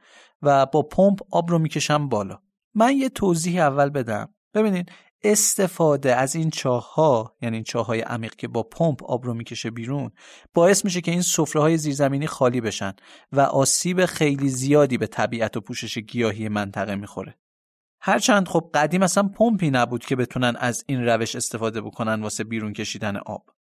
و 0.43 0.67
با 0.67 0.83
پمپ 0.83 1.19
آب 1.31 1.51
رو 1.51 1.59
می‌کشن 1.59 2.09
بالا. 2.09 2.39
من 2.75 2.97
یه 2.97 3.09
توضیح 3.09 3.63
اول 3.63 3.91
بدم. 3.91 4.35
ببینید 4.55 4.93
استفاده 5.25 6.15
از 6.15 6.35
این 6.37 6.51
چاه 6.51 6.95
ها 6.95 7.37
یعنی 7.43 7.63
چاه 7.63 7.87
های 7.87 8.01
عمیق 8.01 8.35
که 8.35 8.49
با 8.49 8.63
پمپ 8.63 9.05
آب 9.05 9.27
رو 9.27 9.35
می‌کشه 9.35 9.71
بیرون 9.71 10.11
باعث 10.55 10.85
میشه 10.85 11.01
که 11.01 11.11
این 11.11 11.23
سفره 11.23 11.63
های 11.63 11.79
زیرزمینی 11.79 12.27
خالی 12.27 12.61
بشن 12.61 12.93
و 13.33 13.41
آسیب 13.41 14.07
خیلی 14.07 14.49
زیادی 14.49 14.99
به 14.99 15.07
طبیعت 15.07 15.57
و 15.57 15.61
پوشش 15.61 15.99
گیاهی 15.99 16.49
منطقه 16.49 16.95
می‌خوره. 16.95 17.39
هرچند 18.01 18.49
خب 18.49 18.71
قدیم 18.75 19.03
اصلا 19.03 19.29
پمپی 19.29 19.71
نبود 19.71 20.05
که 20.05 20.17
بتونن 20.17 20.57
از 20.59 20.85
این 20.87 21.05
روش 21.05 21.37
استفاده 21.37 21.81
بکنن 21.81 22.23
واسه 22.23 22.45
بیرون 22.45 22.73
کشیدن 22.73 23.17
آب. 23.17 23.56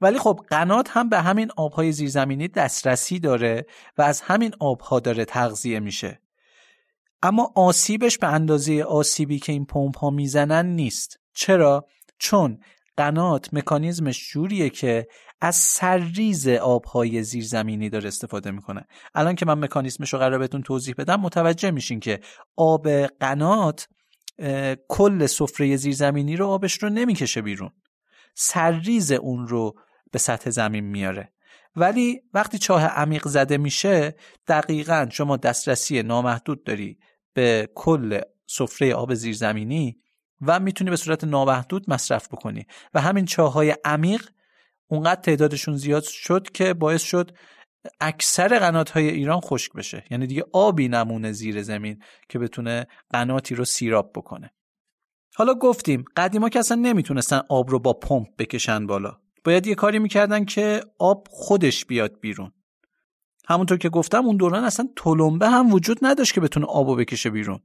ولی 0.00 0.18
خب 0.18 0.40
قنات 0.50 0.88
هم 0.90 1.08
به 1.08 1.20
همین 1.20 1.50
آبهای 1.56 1.92
زیرزمینی 1.92 2.48
دسترسی 2.48 3.18
داره 3.18 3.66
و 3.98 4.02
از 4.02 4.20
همین 4.20 4.52
آبها 4.60 5.00
داره 5.00 5.24
تغذیه 5.24 5.80
میشه. 5.80 6.20
اما 7.22 7.52
آسیبش 7.56 8.18
به 8.18 8.26
اندازه 8.26 8.82
آسیبی 8.82 9.38
که 9.38 9.52
این 9.52 9.64
پمپ 9.64 9.98
ها 9.98 10.10
می‌زنن 10.10 10.66
نیست. 10.66 11.20
چرا؟ 11.34 11.86
چون 12.18 12.58
قنات 12.96 13.54
مکانیزمش 13.54 14.30
جوریه 14.30 14.70
که 14.70 15.06
از 15.40 15.56
سرریز 15.56 16.48
آبهای 16.48 17.22
زیرزمینی 17.22 17.90
داره 17.90 18.08
استفاده 18.08 18.50
می‌کنه. 18.50 18.86
الان 19.14 19.34
که 19.34 19.46
من 19.46 19.58
مکانیزمش 19.58 20.12
رو 20.12 20.18
قرار 20.18 20.38
بهتون 20.38 20.62
توضیح 20.62 20.94
بدم 20.98 21.20
متوجه 21.20 21.70
میشین 21.70 22.00
که 22.00 22.20
آب 22.56 22.88
قنات 23.06 23.88
کل 24.88 25.26
سفره 25.26 25.76
زیرزمینی 25.76 26.36
رو 26.36 26.46
آبش 26.46 26.82
رو 26.82 26.88
نمی‌کشه 26.88 27.42
بیرون. 27.42 27.70
سرریز 28.34 29.12
اون 29.12 29.48
رو 29.48 29.74
به 30.12 30.18
سطح 30.18 30.50
زمین 30.50 30.84
میاره. 30.84 31.32
ولی 31.76 32.20
وقتی 32.34 32.58
چاه 32.58 32.84
عمیق 32.84 33.28
زده 33.28 33.58
میشه 33.58 34.14
دقیقا 34.48 35.08
شما 35.10 35.36
دسترسی 35.36 36.02
نامحدود 36.02 36.64
داری 36.64 36.98
به 37.34 37.68
کل 37.74 38.20
سفره 38.46 38.94
آب 38.94 39.14
زیرزمینی 39.14 39.98
و 40.40 40.60
می‌تونی 40.60 40.90
به 40.90 40.96
صورت 40.96 41.24
نامحدود 41.24 41.90
مصرف 41.90 42.28
بکنی. 42.28 42.66
و 42.94 43.00
همین 43.00 43.24
چاه 43.24 43.52
های 43.52 43.76
عمیق 43.84 44.28
اونقدر 44.86 45.20
تعدادشون 45.20 45.76
زیاد 45.76 46.02
شد 46.02 46.50
که 46.50 46.74
باعث 46.74 47.02
شد 47.02 47.36
اکثر 48.00 48.58
قنات 48.58 48.90
های 48.90 49.08
ایران 49.08 49.40
خشک 49.40 49.72
بشه. 49.72 50.04
یعنی 50.10 50.26
دیگه 50.26 50.44
آبی 50.52 50.88
نمونه 50.88 51.32
زیر 51.32 51.62
زمین 51.62 52.02
که 52.28 52.38
بتونه 52.38 52.86
قناتی 53.10 53.54
رو 53.54 53.64
سیراب 53.64 54.12
بکنه. 54.14 54.52
حالا 55.34 55.54
گفتیم 55.54 56.04
قدیما 56.16 56.48
که 56.48 56.58
اصلا 56.58 56.76
نمی‌تونستن 56.76 57.40
آب 57.48 57.70
رو 57.70 57.78
با 57.78 57.92
پمپ 57.92 58.28
بکشن 58.38 58.86
بالا. 58.86 59.16
باید 59.44 59.66
یه 59.66 59.74
کاری 59.74 59.98
می‌کردن 59.98 60.44
که 60.44 60.84
آب 60.98 61.26
خودش 61.30 61.84
بیاد 61.84 62.20
بیرون. 62.20 62.52
همونطور 63.48 63.78
که 63.78 63.88
گفتم 63.88 64.26
اون 64.26 64.36
دوران 64.36 64.64
اصلا 64.64 64.88
تلمبه 64.96 65.48
هم 65.48 65.72
وجود 65.72 65.98
نداشت 66.02 66.34
که 66.34 66.40
بتونه 66.40 66.66
آبو 66.66 66.96
بکشه 66.96 67.30
بیرون. 67.30 67.60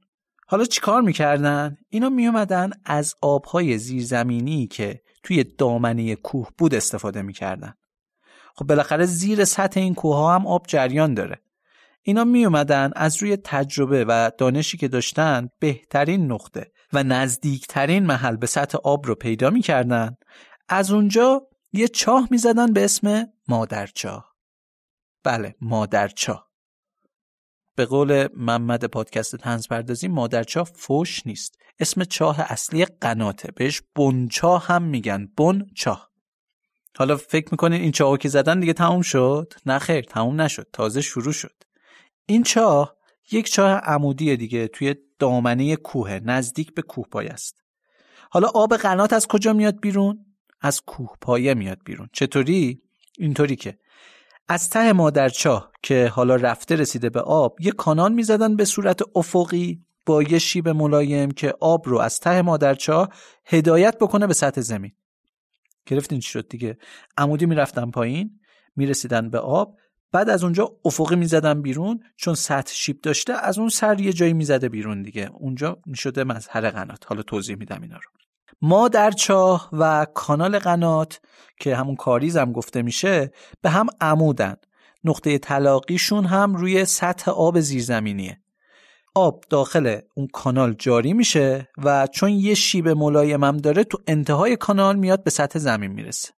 حالا 0.47 0.65
چیکار 0.65 1.01
می‌کردن؟ 1.01 1.77
اینا 1.89 2.09
میومدن 2.09 2.69
از 2.85 3.15
آبهای 3.21 3.77
زیرزمینی 3.77 4.67
که 4.67 5.01
توی 5.23 5.43
دامنه 5.43 6.15
کوه 6.15 6.49
بود 6.57 6.75
استفاده 6.75 7.21
می‌کردن. 7.21 7.73
خب 8.55 8.65
بالاخره 8.65 9.05
زیر 9.05 9.45
سطح 9.45 9.79
این 9.79 9.95
کوه 9.95 10.15
ها 10.15 10.35
هم 10.35 10.47
آب 10.47 10.65
جریان 10.67 11.13
داره. 11.13 11.41
اینا 12.01 12.23
می 12.23 12.45
اومدن 12.45 12.91
از 12.95 13.23
روی 13.23 13.37
تجربه 13.37 14.05
و 14.05 14.31
دانشی 14.37 14.77
که 14.77 14.87
داشتن 14.87 15.49
بهترین 15.59 16.31
نقطه. 16.31 16.71
و 16.93 17.03
نزدیکترین 17.03 18.05
محل 18.05 18.35
به 18.35 18.47
سطح 18.47 18.77
آب 18.83 19.07
رو 19.07 19.15
پیدا 19.15 19.49
می‌کردن. 19.49 20.15
از 20.69 20.91
اونجا 20.91 21.47
یه 21.73 21.87
چاه 21.87 22.27
می‌زدن 22.31 22.73
به 22.73 22.83
اسم 22.83 23.27
مادرچاه. 23.47 24.35
بله 25.23 25.55
مادرچاه. 25.61 26.47
به 27.75 27.85
قول 27.85 28.27
محمد 28.33 28.85
پادکست 28.85 29.35
تنز 29.35 29.67
پردازی 29.67 30.07
مادرچاه 30.07 30.63
فوش 30.63 31.27
نیست. 31.27 31.55
اسم 31.79 32.03
چاه 32.03 32.39
اصلی 32.39 32.85
قناته. 32.85 33.51
بهش 33.51 33.81
بنچاه 33.95 34.67
هم 34.67 34.83
میگن. 34.83 35.27
بنچاه 35.37 36.11
حالا 36.97 37.17
فکر 37.17 37.47
می‌کنین 37.51 37.81
این 37.81 37.91
چاه 37.91 38.17
که 38.17 38.29
زدن 38.29 38.59
دیگه 38.59 38.73
تموم 38.73 39.01
شد؟ 39.01 39.53
نه 39.65 39.79
خیر 39.79 40.01
تموم 40.01 40.41
نشد. 40.41 40.67
تازه 40.73 41.01
شروع 41.01 41.33
شد. 41.33 41.63
این 42.25 42.43
چاه 42.43 42.96
یک 43.31 43.51
چاه 43.51 43.71
عمودی 43.71 44.37
دیگه 44.37 44.67
توی 44.67 44.95
دامنه 45.19 45.75
کوه 45.75 46.19
نزدیک 46.23 46.73
به 46.73 46.81
کوه 46.81 47.05
پای 47.11 47.27
است. 47.27 47.63
حالا 48.29 48.47
آب 48.47 48.75
قنات 48.75 49.13
از 49.13 49.27
کجا 49.27 49.53
میاد 49.53 49.79
بیرون؟ 49.79 50.25
از 50.61 50.81
کوه 50.81 51.09
پایه 51.21 51.53
میاد 51.53 51.79
بیرون. 51.85 52.09
چطوری؟ 52.13 52.81
اینطوری 53.17 53.55
که 53.55 53.77
از 54.47 54.69
ته 54.69 54.93
مادرچاه 54.93 55.71
که 55.83 56.07
حالا 56.07 56.35
رفته 56.35 56.75
رسیده 56.75 57.09
به 57.09 57.21
آب 57.21 57.61
یه 57.61 57.71
کانال 57.71 58.13
می‌زدن 58.13 58.55
به 58.55 58.65
صورت 58.65 58.99
افقی 59.15 59.85
با 60.05 60.23
یه 60.23 60.39
شیب 60.39 60.69
ملایم 60.69 61.31
که 61.31 61.53
آب 61.59 61.89
رو 61.89 61.97
از 61.97 62.19
ته 62.19 62.41
مادرچاه 62.41 63.09
هدایت 63.45 63.97
بکنه 63.97 64.27
به 64.27 64.33
سطح 64.33 64.61
زمین. 64.61 64.91
گرفتین 65.85 66.19
چی 66.19 66.29
شد 66.29 66.47
دیگه؟ 66.47 66.77
عمودی 67.17 67.45
می‌رفتن 67.45 67.91
پایین 67.91 68.39
می‌رسیدن 68.75 69.29
به 69.29 69.39
آب 69.39 69.77
بعد 70.11 70.29
از 70.29 70.43
اونجا 70.43 70.71
افقی 70.85 71.15
می‌زدن 71.15 71.61
بیرون 71.61 71.99
چون 72.15 72.33
سطح 72.33 72.73
شیب 72.73 73.01
داشته 73.01 73.33
از 73.33 73.59
اون 73.59 73.69
سر 73.69 73.99
یه 73.99 74.13
جایی 74.13 74.33
می‌زده 74.33 74.69
بیرون 74.69 75.01
دیگه. 75.01 75.29
اونجا 75.33 75.77
می‌شده 75.85 76.23
مظهر 76.23 76.69
قنات. 76.69 77.03
حالا 77.07 77.21
توضیح 77.21 77.55
میدم 77.55 77.81
اینا 77.81 77.95
رو. 77.95 78.11
ما 78.61 78.87
در 78.87 79.11
چاه 79.11 79.69
و 79.73 80.07
کانال 80.13 80.59
قنات 80.59 81.21
که 81.59 81.75
همون 81.75 81.95
کاریز 81.95 82.37
هم 82.37 82.51
گفته 82.51 82.81
میشه 82.81 83.31
به 83.61 83.69
هم 83.69 83.87
عمودن. 84.01 84.55
نقطه 85.03 85.37
تلاقیشون 85.37 86.25
هم 86.25 86.55
روی 86.55 86.85
سطح 86.85 87.31
آب 87.31 87.59
زیرزمینیه. 87.59 88.41
آب 89.15 89.43
داخل 89.49 89.99
اون 90.15 90.27
کانال 90.27 90.73
جاری 90.73 91.13
میشه 91.13 91.67
و 91.77 92.07
چون 92.07 92.29
یه 92.29 92.53
شیب 92.53 92.89
ملایم 92.89 93.57
داره 93.57 93.83
تو 93.83 93.97
انتهای 94.07 94.55
کانال 94.55 94.95
میاد 94.95 95.23
به 95.23 95.29
سطح 95.29 95.59
زمین 95.59 95.91
می‌رسه. 95.91 96.36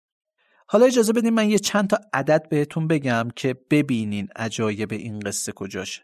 حالا 0.69 0.85
اجازه 0.85 1.13
بدین 1.13 1.33
من 1.33 1.49
یه 1.49 1.59
چند 1.59 1.89
تا 1.89 1.99
عدد 2.13 2.49
بهتون 2.49 2.87
بگم 2.87 3.27
که 3.35 3.53
ببینین 3.71 4.27
عجایب 4.35 4.93
این 4.93 5.19
قصه 5.19 5.51
کجاشه. 5.51 6.01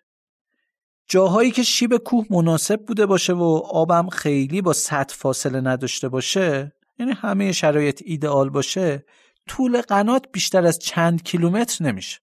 جاهایی 1.08 1.52
که 1.52 1.63
شیب 1.63 1.97
کوه 1.97 2.26
مناسب 2.30 2.86
بوده 2.86 3.06
باشه 3.06 3.34
و 3.34 3.62
آبم 3.65 4.10
خیلی 4.10 4.62
با 4.62 4.73
سطح 4.73 5.15
فاصله 5.15 5.62
نداشته 5.62 6.10
باشه 6.10 6.73
یعنی 6.99 7.12
همه 7.12 7.52
شرایط 7.52 8.02
ایدئال 8.06 8.49
باشه 8.49 9.06
طول 9.47 9.82
قنات 9.82 10.26
بیشتر 10.32 10.65
از 10.65 10.80
چند 10.80 11.23
کیلومتر 11.23 11.86
نمیشه. 11.86 12.19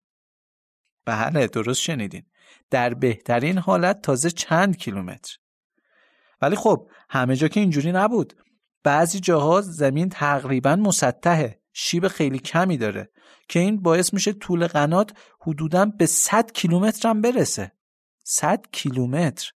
بله 1.05 1.47
درست 1.47 1.81
شنیدین. 1.81 2.23
در 2.71 2.95
بهترین 2.95 3.59
حالت 3.59 4.03
تازه 4.03 4.31
چند 4.31 4.77
کیلومتر. 4.77 5.37
ولی 6.43 6.57
خب 6.57 6.91
همه 7.11 7.37
جا 7.37 7.49
که 7.49 7.61
اینجوری 7.61 7.93
نبود. 7.93 8.35
بعضی 8.83 9.21
جاها 9.21 9.61
زمین 9.61 10.09
تقریبا 10.09 10.77
مسطحه. 10.77 11.60
شیب 11.83 12.09
خیلی 12.09 12.39
کمی 12.39 12.77
داره 12.77 13.11
که 13.49 13.59
این 13.59 13.83
باعث 13.83 14.15
میشه 14.15 14.33
طول 14.33 14.67
قنات 14.67 15.13
حدودا 15.41 15.85
به 15.85 16.07
100 16.07 16.53
کیلومتر 16.53 17.09
هم 17.09 17.21
برسه. 17.21 17.73
100 18.25 18.67
کیلومتر. 18.73 19.51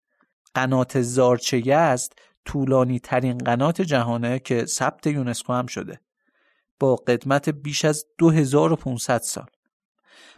قنات 0.54 1.02
زارچه 1.02 1.74
است 1.76 2.20
طولانی 2.46 3.00
ترین 3.00 3.38
قنات 3.38 3.82
جهانه 3.82 4.40
که 4.40 4.66
ثبت 4.66 5.08
یونسکو 5.08 5.54
هم 5.54 5.66
شده. 5.66 6.02
با 6.80 6.96
قدمت 6.96 7.50
بیش 7.50 7.86
از 7.86 8.06
2500 8.18 9.22
سال. 9.22 9.48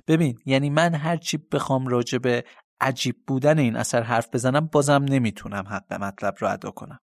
ببین 0.07 0.39
یعنی 0.45 0.69
من 0.69 0.95
هرچی 0.95 1.37
بخوام 1.37 1.87
راجع 1.87 2.17
به 2.17 2.43
عجیب 2.81 3.15
بودن 3.27 3.59
این 3.59 3.75
اثر 3.75 4.03
حرف 4.03 4.27
بزنم 4.33 4.67
بازم 4.67 5.05
نمی‌تونم 5.09 5.63
حق 5.67 5.93
مطلب 5.93 6.35
رو 6.39 6.51
ادا 6.51 6.71
کنم. 6.71 6.99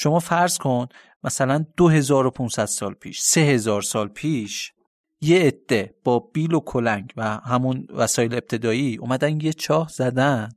شما 0.00 0.18
فرض 0.18 0.58
کن 0.58 0.86
مثلا 1.24 1.66
2500 1.76 2.64
سال 2.64 2.94
پیش 2.94 3.20
3000 3.20 3.82
سال 3.82 4.08
پیش 4.08 4.72
یه 5.20 5.38
عده 5.38 5.94
با 6.04 6.18
بیل 6.18 6.54
و 6.54 6.60
کلنگ 6.60 7.12
و 7.16 7.24
همون 7.24 7.86
وسایل 7.90 8.34
ابتدایی 8.34 8.96
اومدن 8.96 9.40
یه 9.40 9.52
چاه 9.52 9.88
زدن 9.88 10.48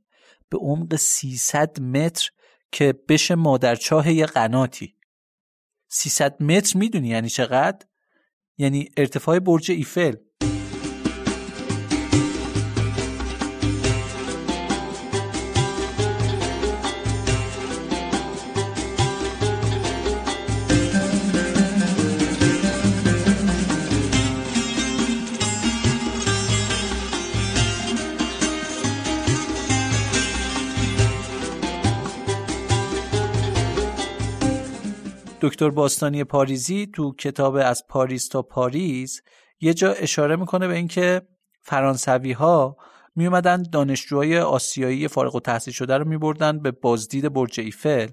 به 0.48 0.58
عمق 0.58 0.96
300 0.96 1.80
متر 1.80 2.30
که 2.72 2.94
بشه 3.08 3.34
مادرچاه 3.34 4.12
یه 4.12 4.26
قناتی 4.26 4.96
300 5.88 6.42
متر 6.42 6.78
می‌دونی 6.78 7.08
یعنی 7.08 7.28
چقدر؟ 7.28 7.86
یعنی 8.58 8.88
ارتفاع 8.96 9.38
برج 9.38 9.70
ایفل 9.70 10.14
دکتر 35.42 35.70
باستانی 35.70 36.24
پاریزی 36.24 36.86
تو 36.94 37.14
کتاب 37.14 37.54
از 37.54 37.86
پاریس 37.86 38.28
تا 38.28 38.42
پاریس 38.42 39.20
یه 39.60 39.74
جا 39.74 39.92
اشاره 39.92 40.36
می‌کنه 40.36 40.68
به 40.68 40.74
اینکه 40.74 41.22
فرانسوی 41.62 42.32
ها 42.32 42.76
می 43.16 43.26
اومدن 43.26 43.62
دانشجوهای 43.62 44.38
آسیایی 44.38 45.08
فارغ 45.08 45.34
و 45.34 45.40
تحصیل 45.40 45.74
شده 45.74 45.98
رو 45.98 46.08
می 46.08 46.18
بردن 46.18 46.58
به 46.58 46.70
بازدید 46.70 47.32
برج 47.32 47.60
ایفل 47.60 48.08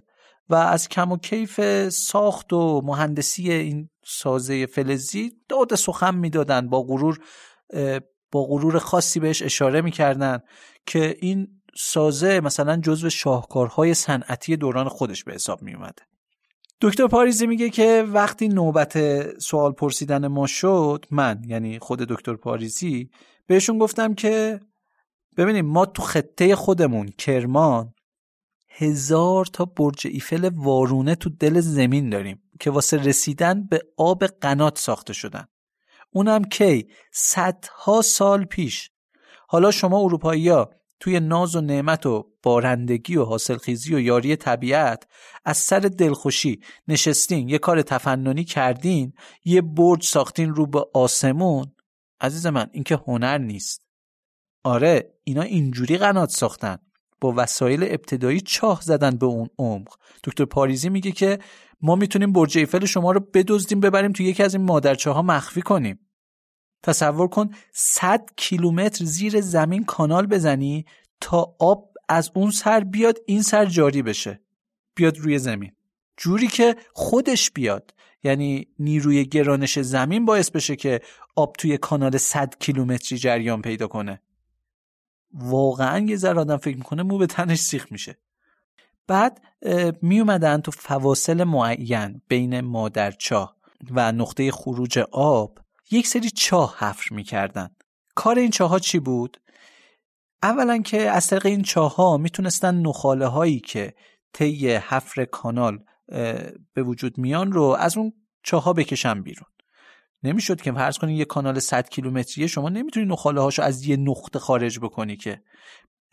و 0.50 0.56
از 0.56 0.89
کم 0.89 1.12
و 1.12 1.18
کیف 1.18 1.89
ساخت 1.89 2.54
و 2.54 2.82
مهندسی 2.86 3.52
این 3.52 3.89
سازه 4.06 4.65
فلزی 4.65 5.32
داد 5.50 5.76
سخن 5.76 6.15
می‌دادن 6.15 6.70
با 6.70 6.84
غرور 6.84 7.20
با 8.32 8.46
غرور 8.46 8.80
خاصی 8.80 9.20
بهش 9.20 9.42
اشاره 9.42 9.82
می‌کردن 9.82 10.39
که 10.86 11.18
این 11.20 11.48
سازه 11.78 12.39
مثلا 12.39 12.78
جزو 12.78 13.10
شاهکارهای 13.10 13.94
صنعتی 13.94 14.58
دوران 14.58 14.89
خودش 14.89 15.24
به 15.24 15.34
حساب 15.34 15.62
می 15.62 15.74
اومده 15.76 16.09
دکتر 16.82 17.08
پاریزی 17.08 17.48
میگه 17.48 17.70
که 17.70 18.06
وقتی 18.08 18.48
نوبت 18.48 18.98
سوال 19.39 19.72
پرسیدن 19.72 20.28
ما 20.28 20.48
شد 20.48 21.06
من 21.12 21.42
یعنی 21.46 21.80
خود 21.80 22.00
دکتر 22.00 22.36
پاریزی 22.36 23.10
بهشون 23.48 23.80
گفتم 23.80 24.13
که 24.13 24.60
ببینیم 25.38 25.65
ما 25.65 25.86
تو 25.86 26.02
خطه 26.02 26.56
خودمون 26.56 27.08
کرمان 27.08 27.94
هزار 28.70 29.46
تا 29.46 29.65
برج 29.65 30.08
ایفل 30.08 30.50
وارونه 30.56 31.15
تو 31.15 31.30
دل 31.30 31.60
زمین 31.60 32.10
داریم 32.10 32.44
که 32.60 32.72
واسه 32.72 32.98
رسیدن 32.98 33.68
به 33.68 33.82
آب 33.98 34.26
قنات 34.26 34.78
ساخته 34.78 35.13
شدن. 35.13 35.46
اونم 36.10 36.44
کی؟ 36.44 36.88
صدها 37.12 38.02
سال 38.02 38.46
پیش. 38.46 38.92
حالا 39.48 39.72
شما 39.72 40.00
اروپایی 40.00 40.50
توی 41.00 41.20
ناز 41.20 41.56
و 41.56 41.62
نعمت 41.62 42.06
و 42.06 42.28
بارندگی 42.44 43.16
و 43.16 43.24
حاصلخیزی 43.24 43.96
و 43.96 44.00
یاری 44.00 44.36
طبیعت 44.36 45.08
از 45.46 45.58
سر 45.58 45.80
دلخوشی 45.80 46.60
نشستین 46.88 47.50
یه 47.50 47.58
کار 47.58 47.82
تفننی 47.82 48.44
کردین 48.44 49.14
یه 49.46 49.62
برج 49.62 50.04
ساختین 50.04 50.56
رو 50.56 50.68
به 50.68 50.86
آسمون. 50.94 51.66
عزیز 52.22 52.48
من 52.48 52.70
این 52.72 52.84
که 52.84 53.00
هنر 53.08 53.38
نیست. 53.38 53.86
آره 54.64 55.14
اینا 55.24 55.42
اینجوری 55.42 55.98
قنات 55.98 56.30
ساختن. 56.30 56.78
با 57.22 57.34
وسایل 57.38 57.84
ابتدایی 57.84 58.42
چاه 58.42 58.82
زدن 58.82 59.18
به 59.18 59.26
اون 59.26 59.50
عمق. 59.60 59.96
دکتر 60.24 60.46
پاریزی 60.46 60.90
میگه 60.90 61.12
که 61.12 61.40
ما 61.82 61.96
می‌تونیم 61.96 62.34
برج 62.34 62.58
ایفل 62.58 62.86
شما 62.86 63.12
رو 63.12 63.20
بدزدیم 63.20 63.80
ببریم 63.80 64.12
تو 64.12 64.24
یکی 64.24 64.44
از 64.44 64.56
این 64.56 64.64
مادرچه 64.64 65.12
ها 65.12 65.22
مخفی 65.22 65.62
کنیم. 65.62 66.09
تصور 66.84 67.28
کن 67.28 67.50
100 67.74 68.30
کیلومتر 68.36 69.06
زیر 69.06 69.42
زمین 69.42 69.86
کانال 69.86 70.26
بزنی 70.26 70.86
تا 71.22 71.56
آب 71.60 71.89
از 72.10 72.32
اون 72.36 72.52
سر 72.52 72.80
بیاد 72.80 73.18
این 73.26 73.42
سر 73.42 73.65
جاری 73.65 74.02
بشه 74.02 74.42
بیاد 74.96 75.18
روی 75.18 75.39
زمین. 75.39 75.72
جوری 76.18 76.48
که 76.48 76.76
خودش 76.94 77.52
بیاد. 77.52 77.94
یعنی 78.24 78.68
نیروی 78.80 79.26
گرانش 79.26 79.80
زمین 79.80 80.26
باعث 80.26 80.52
بشه 80.52 80.76
که 80.76 81.02
آب 81.36 81.56
توی 81.58 81.78
کانال 81.78 82.18
100 82.18 82.56
کیلومتری 82.60 83.18
جریان 83.18 83.62
پیدا 83.62 83.88
کنه. 83.88 84.22
واقعا 85.34 86.06
یه 86.06 86.15
ذره 86.15 86.39
آدم 86.39 86.58
فکر 86.58 86.78
می‌کنه 86.78 87.04
مو 87.04 87.18
به 87.18 87.28
تنش 87.28 87.60
سیخ 87.60 87.92
میشه. 87.92 88.18
بعد 89.08 89.42
می 90.02 90.20
اومدن 90.20 90.62
تو 90.62 90.72
فواصل 90.72 91.44
معین 91.44 92.22
بین 92.28 92.62
مادرچاه 92.62 93.56
و 93.92 94.12
نقطه 94.12 94.52
خروج 94.52 95.00
آب. 95.12 95.60
یک 95.91 96.08
سری 96.08 96.30
چاه 96.30 96.75
حفر 96.78 97.15
می‌کردن. 97.15 97.69
کار 98.15 98.39
این 98.39 98.52
چاه 98.52 98.69
ها 98.69 98.80
چی 98.80 98.99
بود؟ 98.99 99.41
اولا 100.43 100.78
که 100.78 101.10
از 101.10 101.28
طریق 101.28 101.45
این 101.45 101.63
چاه 101.63 101.95
ها 101.95 102.17
می‌تونستن 102.17 102.75
نخاله 102.75 103.28
هایی 103.28 103.60
که 103.60 103.93
طی 104.34 104.69
حفر 104.69 105.25
کانال 105.25 105.80
به 106.73 106.84
وجود 106.84 107.17
میان 107.17 107.52
رو 107.52 107.63
از 107.63 107.97
اون 107.97 108.13
چاه 108.43 108.63
ها 108.63 108.73
بکشن 108.73 109.21
بیرون. 109.21 109.49
نمی‌شد 110.23 110.62
که 110.62 110.71
فرض 110.71 110.97
کنید 110.97 111.17
یه 111.17 111.25
کانال 111.25 111.60
100 111.60 111.89
کیلومتریه 111.89 112.47
شما 112.47 112.69
نمی‌تونی 112.69 113.06
نخاله 113.06 113.41
هاشو 113.41 113.62
از 113.62 113.86
یه 113.86 113.97
نقطه 113.97 114.39
خارج 114.39 114.80
بکنی 114.80 115.17
که. 115.17 115.43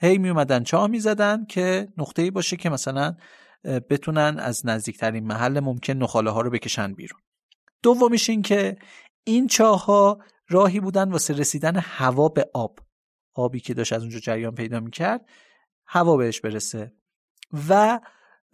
هی 0.00 0.18
می 0.18 0.28
اومدن 0.28 0.64
چاه 0.64 0.86
می‌زدن 0.86 1.44
که 1.44 1.88
نقطه 1.96 2.22
ای 2.22 2.30
باشه 2.30 2.56
که 2.56 2.70
مثلا 2.70 3.16
بتونن 3.64 4.38
از 4.38 4.66
نزدیکترین 4.66 5.26
محل 5.26 5.60
ممکن 5.60 5.92
نخاله 5.92 6.30
ها 6.30 6.40
رو 6.40 6.50
بکشن 6.50 6.94
بیرون. 6.94 7.20
دومیش 7.82 8.30
این 8.30 8.42
که 8.42 8.76
این 9.26 9.46
چاه 9.46 9.84
ها 9.84 10.18
راهی 10.48 10.80
بودن 10.80 11.10
واسه 11.10 11.34
رسیدن 11.34 11.76
هوا 11.76 12.28
به 12.28 12.50
آب. 12.54 12.78
آبی 13.34 13.60
که 13.60 13.74
داشت 13.74 13.92
از 13.92 14.02
اونجا 14.02 14.18
جریان 14.18 14.54
پیدا 14.54 14.80
می‌کرد 14.80 15.28
هوا 15.86 16.16
بهش 16.16 16.40
برسه. 16.40 16.92
و 17.68 18.00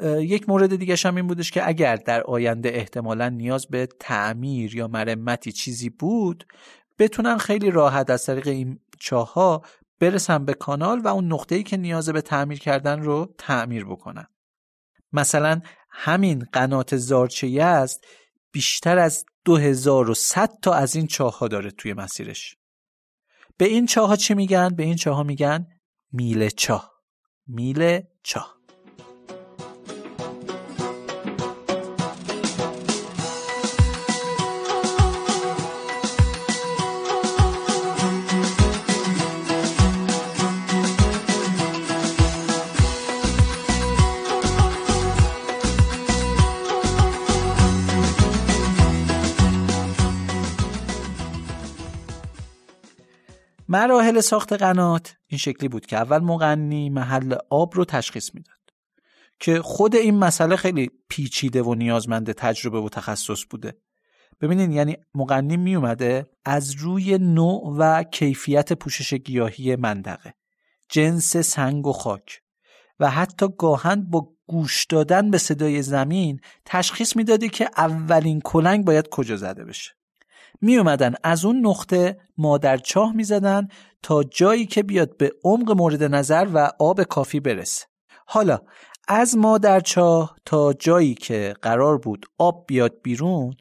یک 0.02 0.48
مورد 0.48 0.76
دیگه 0.76 0.96
هم 1.04 1.16
این 1.16 1.26
بودش 1.26 1.50
که 1.50 1.68
اگر 1.68 1.96
در 1.96 2.22
آینده 2.22 2.68
احتمالا 2.68 3.28
نیاز 3.28 3.66
به 3.66 3.88
تعمیر 4.00 4.76
یا 4.76 4.88
مرمتی 4.88 5.52
چیزی 5.52 5.90
بود 5.90 6.46
بتونن 6.98 7.38
خیلی 7.38 7.70
راحت 7.70 8.10
از 8.10 8.26
طریق 8.26 8.48
این 8.48 8.80
چاه 8.98 9.32
ها 9.32 9.62
برسن 10.00 10.44
به 10.44 10.54
کانال 10.54 11.00
و 11.00 11.08
اون 11.08 11.32
نقطه‌ای 11.32 11.62
که 11.62 11.76
نیاز 11.76 12.08
به 12.08 12.20
تعمیر 12.20 12.58
کردن 12.58 13.02
رو 13.02 13.34
تعمیر 13.38 13.84
بکنن. 13.84 14.26
مثلا 15.12 15.60
همین 15.90 16.46
قنات 16.52 16.96
زارچه 16.96 17.62
است 17.62 18.04
بیشتر 18.52 18.98
از 18.98 19.24
2100 19.44 20.50
تا 20.62 20.74
از 20.74 20.96
این 20.96 21.06
چاه 21.06 21.38
ها 21.38 21.48
داره 21.48 21.70
توی 21.70 21.92
مسیرش. 21.92 22.56
به 23.56 23.64
این 23.64 23.86
چاه 23.86 24.08
ها 24.08 24.16
چی 24.16 24.34
میگن؟ 24.34 24.68
به 24.68 24.82
این 24.82 24.96
چاه 24.96 25.16
ها 25.16 25.22
میگن 25.22 25.66
میله 26.12 26.50
چاه. 26.50 26.92
میله 27.46 28.08
چاه. 28.22 28.61
مراحل 53.82 54.20
ساخت 54.20 54.52
قنات. 54.52 55.14
این 55.26 55.38
شکلی 55.38 55.68
بود 55.68 55.86
که 55.86 55.96
اول 55.96 56.18
مغنی 56.18 56.90
محل 56.90 57.34
آب 57.50 57.76
رو 57.76 57.84
تشخیص 57.84 58.34
می‌داد 58.34 58.56
که 59.40 59.62
خود 59.62 59.96
این 59.96 60.18
مسئله 60.18 60.56
خیلی 60.56 60.90
پیچیده 61.08 61.62
و 61.62 61.74
نیازمند 61.74 62.32
تجربه 62.32 62.80
و 62.80 62.88
تخصص 62.88 63.44
بوده. 63.50 63.76
ببینین 64.40 64.72
یعنی 64.72 64.96
مقنیم 65.14 65.60
می 65.60 65.76
اومده 65.76 66.26
از 66.44 66.72
روی 66.72 67.18
نوع 67.18 67.76
و 67.78 68.02
کیفیت 68.02 68.72
پوشش 68.72 69.14
گیاهی 69.14 69.76
منطقه. 69.76 70.34
جنس 70.88 71.36
سنگ 71.36 71.86
و 71.86 71.92
خاک. 71.92 72.40
و 73.00 73.10
حتی 73.10 73.46
گاهن 73.58 74.10
با 74.10 74.28
گوش 74.46 74.84
دادن 74.84 75.30
به 75.30 75.38
صدای 75.38 75.82
زمین 75.82 76.40
تشخیص 76.64 77.16
می‌دادی 77.16 77.48
که 77.48 77.70
اولین 77.76 78.40
کلنگ 78.40 78.84
باید 78.84 79.08
کجا 79.08 79.36
زده 79.36 79.64
بشه. 79.64 79.90
می 80.62 80.76
اومدن 80.76 81.14
از 81.24 81.44
اون 81.44 81.66
نقطه 81.66 82.20
مادر 82.38 82.76
چاه 82.76 83.12
می 83.12 83.24
زدن 83.24 83.68
تا 84.02 84.22
جایی 84.22 84.66
که 84.66 84.82
بیاد 84.82 85.16
به 85.16 85.32
عمق 85.44 85.70
مورد 85.70 86.02
نظر 86.02 86.48
و 86.54 86.70
آب 86.78 87.02
کافی 87.02 87.40
برسه. 87.40 87.86
حالا 88.26 88.58
از 89.08 89.36
مادر 89.36 89.80
چاه 89.80 90.36
تا 90.44 90.72
جایی 90.72 91.14
که 91.14 91.54
قرار 91.62 91.98
بود 91.98 92.26
آب 92.38 92.64
بیاد 92.66 92.92
بیرون 93.02 93.54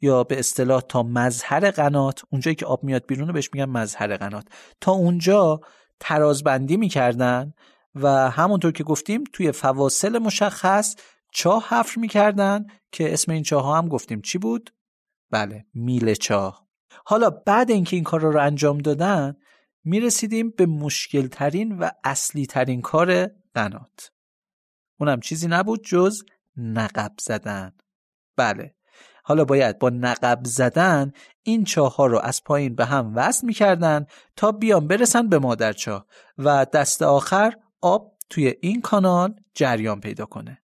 یا 0.00 0.24
به 0.24 0.38
اصطلاح 0.38 0.80
تا 0.80 1.02
مظهر 1.02 1.70
قنات 1.70 2.22
اونجایی 2.30 2.54
که 2.54 2.66
آب 2.66 2.84
میاد 2.84 3.06
بیرون 3.06 3.32
بهش 3.32 3.50
میگن 3.52 3.64
مظهر 3.64 4.16
قنات. 4.16 4.44
تا 4.80 4.92
اونجا 4.92 5.60
ترازبندی 6.00 6.76
می‌کردن 6.76 7.52
و 7.94 8.30
همونطور 8.30 8.72
که 8.72 8.84
گفتیم 8.84 9.24
توی 9.32 9.52
فواصل 9.52 10.18
مشخص 10.18 10.96
چاه 11.32 11.66
حفر 11.68 12.00
می‌کردن 12.00 12.66
که 12.92 13.12
اسم 13.12 13.32
این 13.32 13.42
چاه 13.42 13.64
ها 13.64 13.78
هم 13.78 13.88
گفتیم. 13.88 14.20
چی 14.20 14.38
بود؟ 14.38 14.70
بله 15.32 15.66
میل 15.74 16.14
چاه. 16.14 16.68
حالا 17.04 17.30
بعد 17.30 17.70
اینکه 17.70 17.96
این 17.96 18.04
کار 18.04 18.20
رو 18.20 18.40
انجام 18.40 18.78
دادن 18.78 19.36
می‌رسیدیم 19.84 20.50
به 20.50 20.66
مشکل 20.66 21.26
ترین 21.26 21.78
و 21.78 21.90
اصلی 22.04 22.46
ترین 22.46 22.80
کار 22.80 23.30
قنات 23.54 24.12
اونم 25.00 25.20
چیزی 25.20 25.48
نبود 25.48 25.84
جز 25.84 26.22
نقب 26.56 27.12
زدن. 27.20 27.72
بله 28.36 28.74
حالا 29.24 29.44
باید 29.44 29.78
با 29.78 29.90
نقب 29.90 30.40
زدن 30.44 31.12
این 31.42 31.64
چاه 31.64 31.96
ها 31.96 32.06
رو 32.06 32.18
از 32.18 32.44
پایین 32.44 32.74
به 32.74 32.84
هم 32.84 33.12
وصل 33.16 33.46
می‌کردن 33.46 34.06
تا 34.36 34.52
بیان 34.52 34.86
برسن 34.86 35.28
به 35.28 35.38
مادرچاه 35.38 36.06
و 36.38 36.66
دست 36.72 37.02
آخر 37.02 37.56
آب 37.80 38.16
توی 38.30 38.54
این 38.60 38.80
کانال 38.80 39.34
جریان 39.54 40.00
پیدا 40.00 40.26
کنه. 40.26 40.62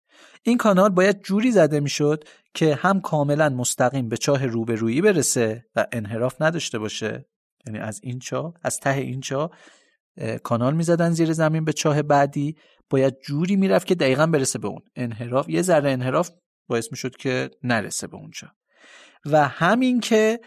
این 0.43 0.58
کانال 0.58 0.89
باید 0.89 1.21
جوری 1.21 1.52
زده 1.52 1.80
می‌شد 1.80 2.24
که 2.54 2.76
هم 2.76 3.02
کاملا 3.02 3.50
مستقیم 3.50 4.10
به 4.10 4.18
چاه 4.18 4.46
روبرویی 4.46 5.02
برسه 5.02 5.66
و 5.76 5.86
انحراف 5.92 6.42
نداشته 6.42 6.80
باشه. 6.80 7.26
یعنی 7.68 7.80
از 7.80 8.00
این 8.04 8.20
چاه 8.20 8.54
از 8.64 8.80
ته 8.80 8.90
این 8.90 9.22
چاه 9.22 9.52
کانال 10.44 10.74
می‌زدن 10.74 11.12
زیر 11.12 11.34
زمین 11.34 11.66
به 11.66 11.74
چاه 11.74 12.02
بعدی. 12.02 12.56
باید 12.90 13.20
جوری 13.20 13.56
می‌رفت 13.56 13.88
که 13.88 13.96
دقیقا 13.96 14.28
برسه 14.28 14.60
به 14.60 14.68
اون. 14.68 14.82
انحراف 14.96 15.50
یه 15.50 15.62
ذره 15.62 15.92
انحراف 15.92 16.30
باعث 16.68 16.88
می‌شد 16.92 17.16
که 17.16 17.50
نرسه 17.64 18.08
به 18.08 18.18
اونجا. 18.18 18.48
و 19.26 19.48
همین 19.48 20.00
که 20.00 20.40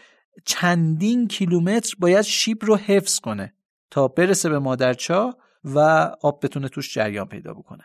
چندین 0.45 1.27
کیلومتر 1.27 1.95
باید 1.99 2.21
شیب 2.21 2.65
رو 2.65 2.75
حفظ 2.75 3.19
کنه 3.19 3.53
تا 3.91 4.07
برسه 4.07 4.49
به 4.49 4.59
مادرچاه 4.59 5.37
و 5.63 5.79
آب 6.21 6.45
بتونه 6.45 6.69
توش 6.69 6.93
جریان 6.93 7.27
پیدا 7.27 7.53
بکنه. 7.53 7.83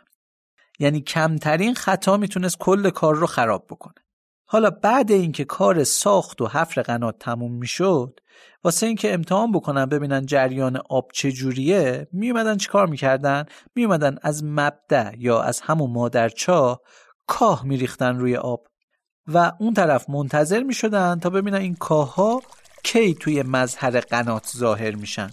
یعنی 0.78 1.00
کمترین 1.00 1.74
خطا 1.74 2.16
می‌تونست 2.16 2.58
کل 2.58 2.90
کار 2.90 3.14
رو 3.14 3.26
خراب 3.26 3.66
بکنه. 3.70 3.99
حالا 4.52 4.70
بعد 4.70 5.12
اینکه 5.12 5.44
کار 5.44 5.84
ساخت 5.84 6.40
و 6.40 6.46
حفر 6.46 6.82
قنات 6.82 7.18
تموم 7.18 7.52
می‌شد 7.52 8.20
واسه 8.64 8.86
اینکه 8.86 9.14
امتحان 9.14 9.52
بکنن 9.52 9.86
ببینن 9.86 10.26
جریان 10.26 10.76
آب 10.90 11.10
چجوریه 11.14 12.08
میومدن 12.12 12.56
چیکار 12.56 12.86
می‌کردن؟ 12.86 13.46
میومدن 13.74 14.18
از 14.22 14.44
مبدع 14.44 15.12
یا 15.18 15.42
از 15.42 15.60
همون 15.60 15.90
مادرچاه 15.90 16.80
کاه 17.26 17.66
میریختن 17.66 18.18
روی 18.18 18.36
آب 18.36 18.66
و 19.26 19.52
اون 19.58 19.74
طرف 19.74 20.10
منتظر 20.10 20.62
می‌شدن 20.62 21.18
تا 21.18 21.30
ببینن 21.30 21.58
این 21.58 21.74
کاه 21.74 22.42
کی 22.84 23.14
توی 23.14 23.42
مظهر 23.42 24.00
قنات 24.00 24.52
ظاهر 24.56 24.94
میشن 24.94 25.30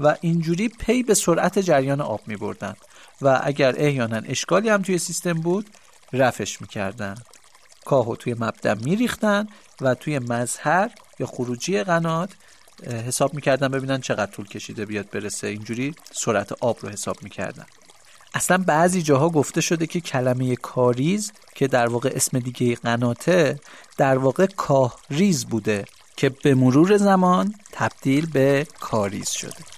و 0.00 0.16
اینجوری 0.20 0.68
پی 0.68 1.02
به 1.02 1.14
سرعت 1.14 1.58
جریان 1.58 2.00
آب 2.00 2.20
می 2.26 2.36
بردن 2.36 2.74
و 3.22 3.40
اگر 3.44 3.74
احیانا 3.76 4.20
اشکالی 4.24 4.68
هم 4.68 4.82
توی 4.82 4.98
سیستم 4.98 5.32
بود 5.32 5.70
رفش 6.12 6.60
می‌کردن. 6.60 7.14
کاهو 7.84 8.16
توی 8.16 8.34
مبدع 8.34 8.74
میریختن 8.74 9.46
و 9.80 9.94
توی 9.94 10.18
مظهر 10.18 10.90
یا 11.18 11.26
خروجی 11.26 11.82
قنات 11.82 12.30
حساب 13.06 13.34
می‌کردن 13.34 13.68
ببینن 13.68 14.00
چقدر 14.00 14.30
طول 14.32 14.46
کشیده 14.46 14.86
بیاد 14.86 15.10
برسه. 15.10 15.46
اینجوری 15.46 15.94
سرعت 16.12 16.52
آب 16.52 16.78
رو 16.82 16.88
حساب 16.88 17.16
می‌کردن. 17.22 17.66
اصلا 18.34 18.58
بعضی 18.58 19.02
جاها 19.02 19.28
گفته 19.28 19.60
شده 19.60 19.86
که 19.86 20.00
کلمه 20.00 20.56
کاریز 20.56 21.32
که 21.54 21.66
در 21.68 21.88
واقع 21.88 22.12
اسم 22.14 22.38
دیگه 22.38 22.74
قناته 22.74 23.60
در 23.96 24.18
واقع 24.18 24.46
کاهریز 24.46 25.46
بوده 25.46 25.84
که 26.16 26.28
به 26.28 26.54
مرور 26.54 26.96
زمان 26.96 27.54
تبدیل 27.72 28.26
به 28.26 28.66
کاریز 28.80 29.30
شده. 29.30 29.71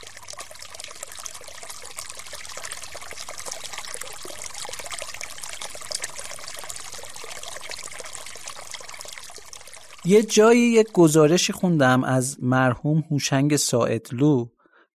یه 10.06 10.22
جایی 10.22 10.60
یک 10.60 10.92
گزارشی 10.92 11.52
خوندم 11.52 12.04
از 12.04 12.42
مرحوم 12.42 13.04
هوشنگ 13.10 13.56
ساعدلو 13.56 14.46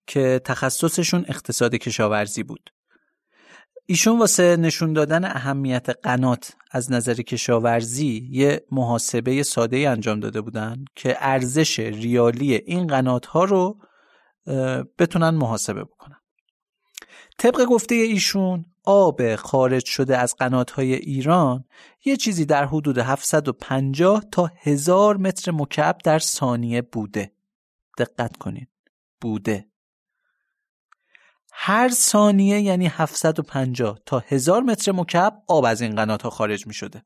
که 0.07 0.41
تخصصشون 0.45 1.25
اقتصاد 1.29 1.75
کشاورزی 1.75 2.43
بود. 2.43 2.71
ایشون 3.87 4.19
واسه 4.19 4.57
نشون 4.57 4.93
دادن 4.93 5.25
اهمیت 5.25 5.91
قنات 6.03 6.53
از 6.71 6.93
نظر 6.93 7.15
کشاورزی 7.15 8.29
یه 8.31 8.67
محاسبه 8.73 9.43
ساده 9.43 9.89
انجام 9.89 10.21
داده 10.21 10.41
بودن 10.41 10.85
که 10.95 11.17
ارزش 11.21 11.79
ریالی 11.79 12.55
این 12.55 12.87
قنات 12.87 13.27
ها 13.27 13.45
رو 13.45 13.79
بتونن 14.99 15.31
محاسبه 15.31 15.85
بکنن. 15.85 16.21
طبق 17.39 17.65
گفته 17.65 17.95
ایشون 17.95 18.65
آب 18.85 19.37
خارج 19.37 19.85
شده 19.85 20.19
از 20.19 20.35
های 20.75 20.95
ایران 20.95 21.65
یه 22.05 22.17
چیزی 22.17 22.45
در 22.45 22.65
حدود 22.65 22.99
750 22.99 24.25
تا 24.33 24.51
1000 24.57 25.17
متر 25.17 25.53
مکعب 25.53 25.99
در 26.05 26.19
ثانیه 26.19 26.83
بوده. 26.83 27.33
دقت 27.99 28.37
کنید 28.37 28.69
بوده. 29.21 29.67
هر 31.53 31.89
ثانیه 31.89 32.61
یعنی 32.61 32.87
750 32.87 33.99
تا 34.07 34.23
1000 34.27 34.63
متر 34.63 34.93
مکعب 34.93 35.43
آب 35.47 35.65
از 35.65 35.81
این 35.81 35.95
قنات 35.95 36.23
ها 36.23 36.31
خارج 36.31 36.67
می 36.67 36.75
شده 36.75 37.03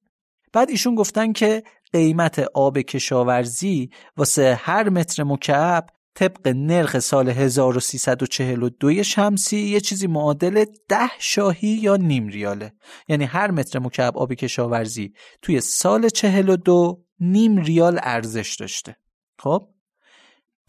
بعد 0.52 0.70
ایشون 0.70 0.94
گفتن 0.94 1.32
که 1.32 1.62
قیمت 1.92 2.38
آب 2.38 2.78
کشاورزی 2.78 3.90
واسه 4.16 4.54
هر 4.62 4.88
متر 4.88 5.22
مکعب 5.22 5.86
طبق 6.20 6.48
نرخ 6.48 6.98
سال 6.98 7.28
1342 7.28 9.02
شمسی 9.02 9.56
یه 9.56 9.80
چیزی 9.80 10.06
معادل 10.06 10.64
ده 10.88 11.10
شاهی 11.18 11.68
یا 11.68 11.96
نیم 11.96 12.28
ریاله. 12.28 12.72
یعنی 13.08 13.24
هر 13.24 13.50
متر 13.50 13.78
مکعب 13.78 14.18
آب 14.18 14.34
کشاورزی 14.34 15.12
توی 15.42 15.60
سال 15.60 16.08
42 16.08 17.04
نیم 17.20 17.56
ریال 17.56 18.00
ارزش 18.02 18.56
داشته. 18.60 18.96
خب؟ 19.38 19.68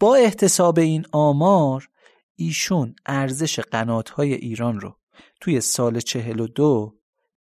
با 0.00 0.14
احتساب 0.14 0.78
این 0.78 1.04
آمار 1.12 1.88
ایشون 2.36 2.94
ارزش 3.06 3.60
های 4.16 4.34
ایران 4.34 4.80
رو 4.80 4.96
توی 5.40 5.60
سال 5.60 6.00
42 6.00 6.94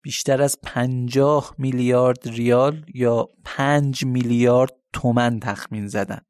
بیشتر 0.03 0.43
از 0.43 0.59
50 0.63 1.55
میلیارد 1.59 2.29
ریال 2.29 2.85
یا 2.95 3.29
5 3.45 4.05
میلیارد 4.05 4.75
تومن 4.93 5.41
تخمین 5.41 5.87
زدن. 5.87 6.28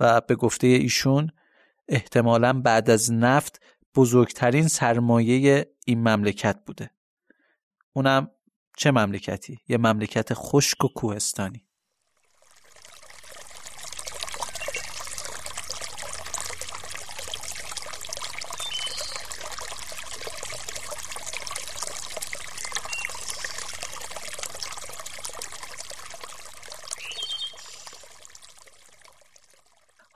و 0.00 0.20
به 0.20 0.34
گفته 0.34 0.66
ایشون 0.66 1.30
احتمالا 1.88 2.60
بعد 2.60 2.90
از 2.90 3.12
نفت 3.12 3.60
بزرگترین 3.94 4.68
سرمایه 4.68 5.72
این 5.86 5.98
مملکت 6.08 6.64
بوده 6.66 6.90
اونم 7.92 8.30
چه 8.76 8.90
مملکتی؟ 8.90 9.58
یه 9.68 9.78
مملکت 9.78 10.34
خشک 10.34 10.84
و 10.84 10.88
کوهستانی 10.88 11.66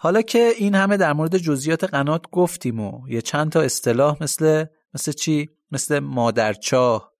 حالا 0.04 0.22
که 0.22 0.52
این 0.58 0.74
همه 0.74 0.96
در 0.96 1.12
مورد 1.12 1.38
جزئیات 1.38 1.84
قنات 1.84 2.30
گفتیم 2.30 2.80
و 2.80 3.08
یه 3.08 3.22
چند 3.22 3.52
تا 3.52 3.60
اصطلاح 3.60 4.16
مثل 4.20 4.64
مثل 4.94 5.12
چی؟ 5.12 5.50
مثل 5.70 5.98
مادرچاه، 5.98 7.12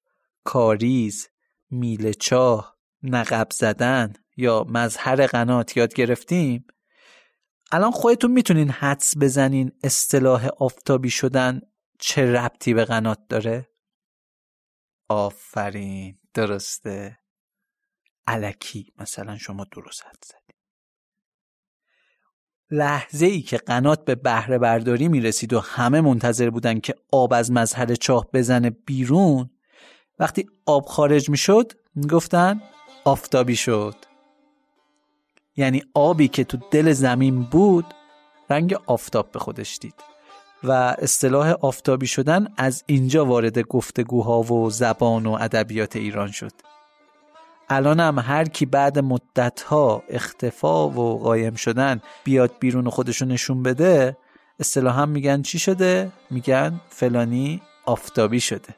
کاریز، 0.45 1.29
میلچاه، 1.71 2.79
نقب 3.03 3.49
زدن 3.51 4.13
یا 4.37 4.67
مظهر 4.69 5.27
قنات 5.27 5.77
یاد 5.77 5.95
گرفتیم 5.95 6.67
الان 7.73 7.91
خودتون 7.91 8.31
می‌تونین 8.31 8.71
حدس 8.71 9.15
بزنین 9.21 9.73
اصطلاح 9.83 10.49
آفتابی 10.59 11.11
شدن 11.11 11.61
چه 11.99 12.33
ربطی 12.33 12.75
به 12.75 12.85
قنات 12.85 13.19
داره؟ 13.29 13.69
آفرین 15.09 16.19
درسته 16.35 17.19
علکی 18.27 18.93
مثلا 18.99 19.39
شما 19.39 19.67
درست 19.73 20.07
حد 20.07 20.25
زدید 20.25 20.54
لحظه 22.71 23.27
ای 23.27 23.43
که 23.43 23.57
قنات 23.57 24.05
به 24.05 24.15
بهره 24.15 24.59
برداری 24.59 25.09
می 25.09 25.21
رسید 25.21 25.53
و 25.53 25.61
همه 25.61 26.01
منتظر 26.01 26.51
بودن 26.51 26.81
که 26.81 26.95
آب 27.13 27.33
از 27.33 27.53
مزهر 27.53 27.95
چاه 27.95 28.27
بزنه 28.33 28.71
بیرون 28.71 29.51
وقتی 30.19 30.47
آب 30.67 30.85
خارج 30.85 31.31
می 31.31 31.37
شد 31.37 31.73
می 31.95 32.07
گفتن 32.07 32.61
آفتابی 33.05 33.57
شد. 33.57 33.95
یعنی 35.57 35.83
آبی 35.95 36.29
که 36.29 36.45
تو 36.45 36.59
دل 36.71 36.93
زمین 36.93 37.43
بود 37.43 37.87
رنگ 38.51 38.77
آفتاب 38.87 39.33
به 39.33 39.39
خودش 39.39 39.79
دید. 39.81 39.95
و 40.65 40.97
اصطلاح 40.99 41.51
آفتابی 41.51 42.07
شدن 42.07 42.49
از 42.57 42.85
اینجا 42.87 43.25
وارد 43.27 43.59
گفتگوها 43.59 44.43
و 44.43 44.71
زبان 44.71 45.27
و 45.27 45.33
ادبیات 45.41 45.97
ایران 45.97 46.31
شد. 46.31 46.53
الان 47.69 48.01
هم 48.01 48.19
هر 48.19 48.45
کی 48.45 48.67
بعد 48.67 48.99
مدتها 48.99 50.03
اختفا 50.09 50.89
و 50.89 51.19
قایم 51.23 51.55
شدن 51.55 52.01
بیاد 52.25 52.53
بیرون 52.61 52.89
خودشون 52.89 53.29
نشون 53.29 53.63
بده 53.63 54.17
اصطلاحا 54.61 55.07
میگن 55.07 55.43
چی 55.43 55.59
شده؟ 55.59 56.13
میگن 56.31 56.81
فلانی 56.89 57.63
آفتابی 57.85 58.41
شده 58.41 58.75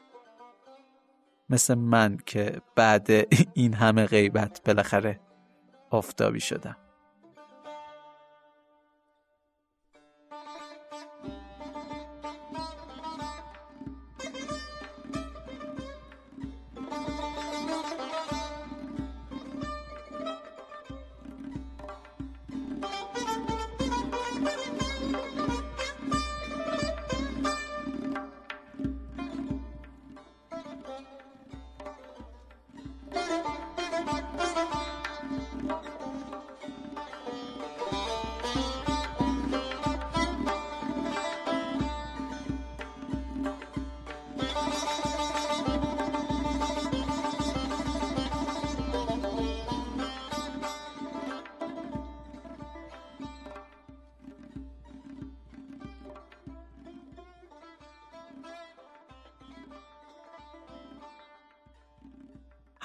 مثل 1.49 1.73
من 1.73 2.17
که 2.25 2.61
بعد 2.75 3.07
این 3.53 3.73
همه 3.73 4.05
غیبت 4.05 4.61
بالاخره 4.65 5.19
آفتابی 5.89 6.39
شدم 6.39 6.77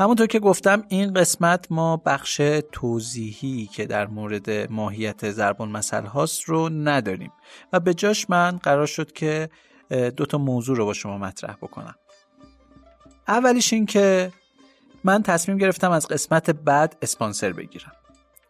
همونطور 0.03 0.27
که 0.27 0.39
گفتم 0.39 0.85
این 0.89 1.15
قسمت 1.15 1.67
ما 1.71 1.97
بخش 1.97 2.41
توضیحی 2.73 3.67
که 3.67 3.87
در 3.87 4.07
مورد 4.07 4.51
ماهیت 4.73 5.31
زربان 5.31 5.69
مسئله 5.69 6.09
هاست 6.09 6.43
رو 6.43 6.69
نداریم. 6.69 7.33
و 7.73 7.81
به 7.81 7.95
جاش 7.95 8.31
من 8.31 8.59
قرار 8.63 8.87
شد 8.87 9.13
که 9.13 9.49
دو 9.91 10.27
تا 10.27 10.39
موضوع 10.39 10.77
رو 10.77 10.85
با 10.85 10.93
شما 10.93 11.19
مطرح 11.19 11.57
بکنم. 11.57 11.95
اولیش 13.29 13.73
این 13.73 13.87
که 13.87 14.33
من 15.05 15.23
تصمیم 15.23 15.59
گرفتم 15.59 15.91
از 15.91 16.09
قسمت 16.09 16.51
بعد 16.51 16.97
اسپانسر 17.03 17.53
بگیرم. 17.53 17.93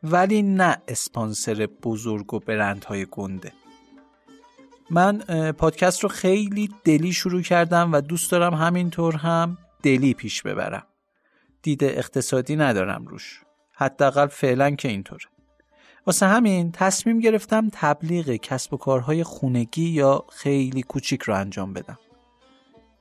ولی 0.03 0.43
نه 0.43 0.77
اسپانسر 0.89 1.69
بزرگ 1.83 2.35
و 2.35 2.39
برندهای 2.39 3.07
گنده. 3.11 3.53
من 4.91 5.19
پادکست 5.53 6.01
رو 6.01 6.09
خیلی 6.09 6.71
دلی 6.85 7.13
شروع 7.13 7.43
کردم 7.43 7.93
و 7.93 8.01
دوست 8.01 8.31
دارم 8.31 8.55
همینطور 8.55 9.17
هم 9.17 9.59
دلی 9.83 10.15
پیش 10.15 10.43
ببرم. 10.43 10.87
دید 11.63 11.85
اقتصادی 11.85 12.57
ندارم 12.57 13.07
روش. 13.07 13.43
حداقل 13.73 14.27
فعلا 14.27 14.71
که 14.71 14.89
اینطوره. 14.89 15.25
واسه 16.07 16.27
همین 16.27 16.73
تصمیم 16.73 17.19
گرفتم 17.19 17.69
تبلیغ 17.73 18.31
کسب 18.31 18.75
و 18.75 18.77
کارهای 18.77 19.25
خونگی 19.25 19.89
یا 19.89 20.25
خیلی 20.33 20.83
کوچیک 20.83 21.23
رو 21.23 21.35
انجام 21.35 21.73
بدم. 21.73 21.99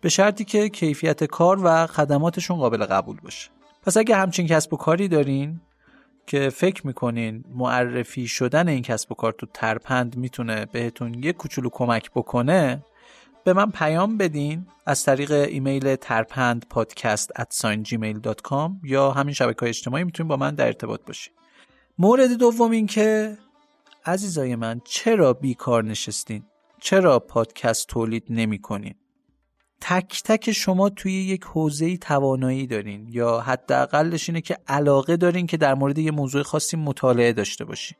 به 0.01 0.09
شرطی 0.09 0.45
که 0.45 0.69
کیفیت 0.69 1.23
کار 1.23 1.59
و 1.63 1.87
خدماتشون 1.87 2.57
قابل 2.57 2.85
قبول 2.85 3.17
باشه. 3.23 3.49
پس 3.83 3.97
اگه 3.97 4.15
همچین 4.15 4.47
کسب 4.47 4.73
و 4.73 4.77
کاری 4.77 5.07
دارین 5.07 5.61
که 6.27 6.49
فکر 6.49 6.87
می‌کنین 6.87 7.43
معرفی 7.55 8.27
شدن 8.27 8.67
این 8.67 8.81
کسب 8.81 9.11
و 9.11 9.15
کار 9.15 9.31
تو 9.31 9.47
ترپند 9.53 10.17
می‌تونه 10.17 10.65
بهتون 10.65 11.23
یه 11.23 11.33
کوچولو 11.33 11.69
کمک 11.69 12.11
بکنه 12.11 12.83
به 13.43 13.53
من 13.53 13.71
پیام 13.71 14.17
بدین 14.17 14.67
از 14.85 15.05
طریق 15.05 15.31
ایمیل 15.31 15.95
ترپند 15.95 16.65
پادکست 16.69 17.31
یا 18.83 19.11
همین 19.11 19.33
شبکه 19.33 19.59
های 19.59 19.69
اجتماعی 19.69 20.03
می‌تونین 20.03 20.27
با 20.27 20.37
من 20.37 20.55
در 20.55 20.65
ارتباط 20.65 21.01
باشین. 21.07 21.33
مورد 21.97 22.33
دوم 22.33 22.71
این 22.71 22.87
که 22.87 23.37
عزیزای 24.05 24.55
من 24.55 24.81
چرا 24.85 25.33
بیکار 25.33 25.83
نشستین؟ 25.83 26.43
چرا 26.79 27.19
پادکست 27.19 27.87
تولید 27.87 28.23
نمی 28.29 28.59
کنین 28.59 28.95
تک 29.81 30.21
تک 30.23 30.51
شما 30.51 30.89
توی 30.89 31.13
یک 31.13 31.43
حوزه 31.43 31.97
توانایی 31.97 32.67
دارین 32.67 33.07
یا 33.09 33.39
حداقلش 33.39 34.29
اینه 34.29 34.41
که 34.41 34.57
علاقه 34.67 35.17
دارین 35.17 35.47
که 35.47 35.57
در 35.57 35.73
مورد 35.73 35.97
یه 35.97 36.11
موضوع 36.11 36.43
خاصی 36.43 36.77
مطالعه 36.77 37.33
داشته 37.33 37.65
باشین. 37.65 37.97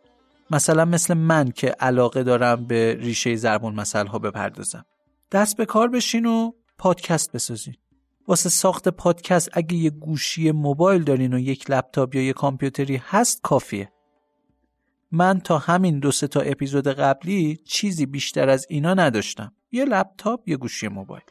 مثلا 0.51 0.85
مثل 0.85 1.13
من 1.13 1.51
که 1.51 1.67
علاقه 1.67 2.23
دارم 2.23 2.65
به 2.65 2.97
ریشه 2.99 3.35
زربون 3.35 3.75
مسئله 3.75 4.09
ها 4.09 4.19
بپردازم. 4.19 4.85
دست 5.31 5.57
به 5.57 5.65
کار 5.65 5.87
بشین 5.87 6.25
و 6.25 6.51
پادکست 6.77 7.31
بسازین. 7.31 7.75
واسه 8.27 8.49
ساخت 8.49 8.87
پادکست 8.89 9.49
اگه 9.53 9.75
یه 9.75 9.89
گوشی 9.89 10.51
موبایل 10.51 11.03
دارین 11.03 11.33
و 11.33 11.39
یک 11.39 11.71
لپتاپ 11.71 12.15
یا 12.15 12.21
یه 12.21 12.33
کامپیوتری 12.33 13.01
هست 13.03 13.41
کافیه. 13.41 13.91
من 15.11 15.39
تا 15.39 15.57
همین 15.57 15.99
دو 15.99 16.11
سه 16.11 16.27
تا 16.27 16.41
اپیزود 16.41 16.87
قبلی 16.87 17.59
چیزی 17.65 18.05
بیشتر 18.05 18.49
از 18.49 18.65
اینا 18.69 18.93
نداشتم. 18.93 19.53
یه 19.71 19.85
لپتاپ 19.85 20.49
یه 20.49 20.57
گوشی 20.57 20.87
موبایل. 20.87 21.23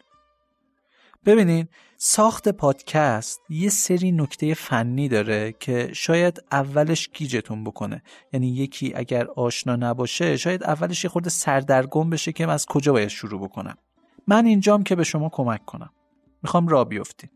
ببینین 1.27 1.69
ساخت 1.97 2.49
پادکست 2.49 3.41
یه 3.49 3.69
سری 3.69 4.13
نکته 4.13 4.55
فنی 4.55 5.09
داره 5.09 5.55
که 5.61 5.91
شاید 5.93 6.45
اولش 6.53 7.09
گیجتون 7.09 7.65
بکنه. 7.65 8.03
یعنی 8.33 8.49
یکی 8.49 8.93
اگر 8.95 9.27
آشنا 9.27 9.77
نباشه 9.77 10.37
شاید 10.37 10.65
اولش 10.65 11.05
یه 11.05 11.11
خورده 11.11 11.31
سردرگم 11.31 12.11
بشه 12.11 12.33
که 12.33 12.51
از 12.51 12.67
کجا 12.67 12.93
باید 12.93 13.09
شروع 13.09 13.41
بکنم. 13.43 13.77
من 14.31 14.47
اینجام 14.47 14.83
که 14.83 14.97
به 14.97 15.05
شما 15.05 15.29
کمک 15.29 15.65
کنم. 15.65 15.91
می‌خوام 16.43 16.69
را 16.69 16.85
بیفتین 16.85 17.31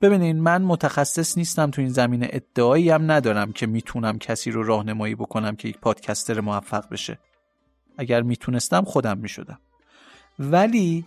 ببینین 0.00 0.40
من 0.40 0.62
متخصص 0.62 1.38
نیستم 1.38 1.70
تو 1.70 1.80
این 1.80 1.90
زمینه. 1.90 2.28
ادعایی 2.30 2.90
هم 2.90 3.10
ندارم 3.10 3.52
که 3.52 3.66
می‌تونم 3.66 4.18
کسی 4.18 4.50
رو 4.50 4.62
راهنمایی 4.62 5.14
بکنم 5.14 5.56
که 5.56 5.68
یک 5.68 5.78
پادکستر 5.78 6.40
موفق 6.40 6.88
بشه. 6.88 7.18
اگر 7.98 8.22
می‌تونستم 8.22 8.84
خودم 8.84 9.18
می‌شدم. 9.18 9.58
ولی 10.38 11.06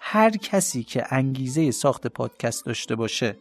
هر 0.00 0.30
کسی 0.30 0.82
که 0.82 1.04
انگیزه 1.10 1.70
ساخت 1.70 2.06
پادکست 2.06 2.66
داشته 2.66 2.94
باشه 2.94 3.36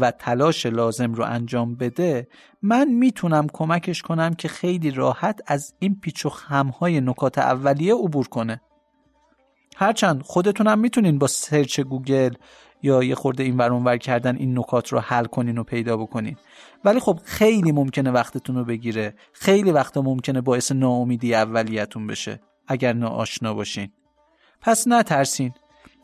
و 0.00 0.10
تلاش 0.10 0.66
لازم 0.66 1.14
رو 1.14 1.24
انجام 1.24 1.74
بده 1.74 2.28
من 2.62 2.88
می‌تونم 2.88 3.46
کمکش 3.52 4.02
کنم 4.02 4.34
که 4.34 4.48
خیلی 4.48 4.90
راحت 4.90 5.40
از 5.46 5.74
این 5.78 6.00
پیچ 6.00 6.26
و 6.26 6.28
خمهای 6.28 7.00
نکات 7.00 7.38
اولیه 7.38 7.94
عبور 7.94 8.28
کنه. 8.28 8.60
هرچند 9.80 10.22
خودتونم 10.22 10.78
می‌تونین 10.78 11.18
با 11.18 11.26
search 11.26 11.80
گوگل 11.80 12.34
یا 12.82 13.02
یه 13.02 13.14
خورده 13.14 13.42
این 13.42 13.56
ور 13.56 13.96
کردن 13.96 14.36
این 14.36 14.58
نکات 14.58 14.92
رو 14.92 15.00
حل 15.00 15.24
کنین 15.24 15.58
و 15.58 15.62
پیدا 15.62 15.96
بکنین. 15.96 16.36
ولی 16.84 17.00
خب 17.00 17.20
خیلی 17.24 17.72
ممکنه 17.72 18.10
وقتتون 18.10 18.56
رو 18.56 18.64
بگیره. 18.64 19.14
خیلی 19.32 19.72
وقتا 19.72 20.02
ممکنه 20.02 20.40
باعث 20.40 20.72
ناامیدی 20.72 21.34
اولیتون 21.34 22.06
بشه 22.06 22.40
اگر 22.68 22.92
ناآشنا 22.92 23.54
باشین. 23.54 23.92
پس 24.60 24.88
نترسین. 24.88 25.52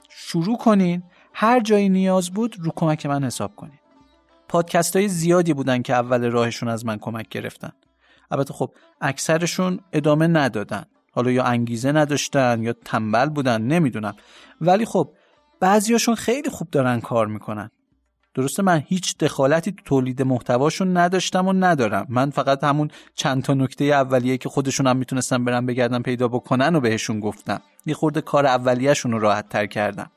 شروع 0.08 0.58
کنین. 0.58 1.02
هر 1.34 1.60
جایی 1.60 1.88
نیاز 1.88 2.30
بود 2.30 2.56
رو 2.60 2.72
کمک 2.76 3.06
من 3.06 3.24
حساب 3.24 3.56
کنین. 3.56 3.78
پادکست 4.48 4.96
های 4.96 5.08
زیادی 5.08 5.54
بودن 5.54 5.82
که 5.82 5.94
اول 5.94 6.30
راهشون 6.30 6.68
از 6.68 6.86
من 6.86 6.98
کمک 6.98 7.28
گرفتن. 7.28 7.72
البته 8.30 8.54
خب 8.54 8.70
اکثرشون 9.00 9.80
ادامه 9.92 10.26
ندادن. 10.26 10.84
حالا 11.14 11.30
یا 11.30 11.44
انگیزه 11.44 11.92
نداشتن 11.92 12.62
یا 12.62 12.72
تنبل 12.84 13.28
بودن 13.28 13.62
نمی‌دونم. 13.62 14.14
ولی 14.60 14.84
خب 14.84 15.10
بعضیاشون 15.60 16.14
خیلی 16.14 16.50
خوب 16.50 16.70
دارن 16.70 17.00
کار 17.00 17.26
می‌کنن. 17.26 17.70
درسته 18.34 18.62
من 18.62 18.82
هیچ 18.86 19.18
دخالتی 19.18 19.72
تو 19.72 19.82
تولید 19.84 20.22
محتواشون 20.22 20.96
نداشتم 20.96 21.48
و 21.48 21.52
ندارم. 21.52 22.06
من 22.08 22.30
فقط 22.30 22.64
همون 22.64 22.90
چند 23.14 23.42
تا 23.42 23.54
نکته 23.54 23.84
اولیه 23.84 24.36
که 24.36 24.48
خودشون 24.48 24.86
هم 24.86 24.96
می‌تونستن 24.96 25.44
برن 25.44 25.66
بگردن 25.66 26.02
پیدا 26.02 26.28
بکنن 26.28 26.74
و 26.74 26.80
بهشون 26.80 27.20
گفتم. 27.20 27.60
یه 27.86 27.94
خورده 27.94 28.20
کار 28.20 28.46
اولیهشون 28.46 29.12
رو 29.12 29.18
راحت 29.18 29.48
تر 29.48 29.66
کردم. 29.66 30.10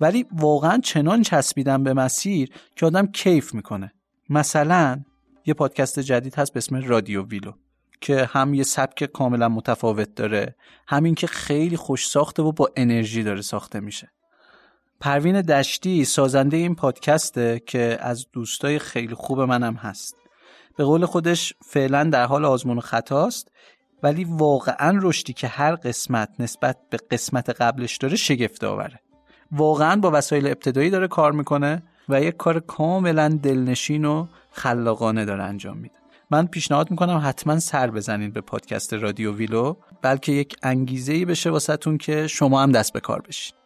ولی 0.00 0.26
واقعا 0.32 0.78
چنان 0.78 1.22
چسبیدم 1.22 1.84
به 1.84 1.94
مسیر 1.94 2.50
که 2.76 2.86
آدم 2.86 3.06
کیف 3.06 3.54
می‌کنه. 3.54 3.92
مثلا 4.30 5.00
یه 5.46 5.54
پادکست 5.54 6.00
جدید 6.00 6.34
هست 6.34 6.52
به 6.52 6.58
اسم 6.58 6.76
رادیو 6.76 7.22
ویلو. 7.22 7.52
که 8.00 8.24
هم 8.32 8.54
یه 8.54 8.62
سبک 8.62 9.04
کاملا 9.04 9.48
متفاوت 9.48 10.14
داره 10.14 10.54
همین 10.88 11.14
که 11.14 11.26
خیلی 11.26 11.76
خوش 11.76 12.08
ساخته 12.08 12.42
و 12.42 12.52
با 12.52 12.70
انرژی 12.76 13.22
داره 13.22 13.42
ساخته 13.42 13.80
میشه. 13.80 14.10
پروین 15.00 15.40
دشتی 15.40 16.04
سازنده 16.04 16.56
این 16.56 16.74
پادکسته 16.74 17.62
که 17.66 17.98
از 18.00 18.26
دوستای 18.32 18.78
خیلی 18.78 19.14
خوب 19.14 19.40
منم 19.40 19.74
هست. 19.74 20.16
به 20.76 20.84
قول 20.84 21.06
خودش 21.06 21.54
فعلا 21.64 22.04
در 22.04 22.24
حال 22.24 22.44
آزمون 22.44 22.78
و 22.78 22.80
خطاست 22.80 23.50
ولی 24.02 24.24
واقعا 24.24 24.98
رشدی 25.02 25.32
که 25.32 25.48
هر 25.48 25.74
قسمت 25.74 26.28
نسبت 26.38 26.76
به 26.90 26.98
قسمت 27.10 27.50
قبلش 27.50 27.96
داره 27.96 28.16
شگفت 28.16 28.64
آوره 28.64 29.00
واقعا 29.52 30.00
با 30.00 30.10
وسایل 30.14 30.46
ابتدایی 30.46 30.90
داره 30.90 31.08
کار 31.08 31.32
می‌کنه 31.32 31.82
و 32.08 32.22
یک 32.22 32.36
کار 32.36 32.60
کاملا 32.60 33.28
دلنشین 33.42 34.04
و 34.04 34.26
خلاقانه 34.52 35.24
داره 35.24 35.42
انجام 35.42 35.76
میده. 35.76 35.94
من 36.30 36.46
پیشنهاد 36.46 36.90
می‌کنم 36.90 37.20
حتما 37.24 37.58
سر 37.60 37.90
بزنید 37.90 38.32
به 38.32 38.40
پادکست 38.40 38.94
رادیو 38.94 39.32
ویلو 39.32 39.74
بلکه 40.02 40.32
یک 40.32 40.56
انگیزه 40.62 41.12
ای 41.12 41.24
بشه 41.24 41.50
واسهتون 41.50 41.98
که 41.98 42.26
شما 42.26 42.62
هم 42.62 42.72
دست 42.72 42.92
به 42.92 43.00
کار 43.00 43.20
بشین 43.20 43.56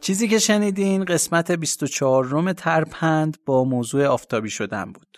چیزی 0.00 0.28
که 0.28 0.38
شنیدین 0.38 1.04
قسمت 1.04 1.50
24 1.50 2.24
روم 2.24 2.52
ترپند 2.52 3.36
با 3.46 3.64
موضوع 3.64 4.06
آفتابی 4.06 4.50
شدن 4.50 4.92
بود. 4.92 5.11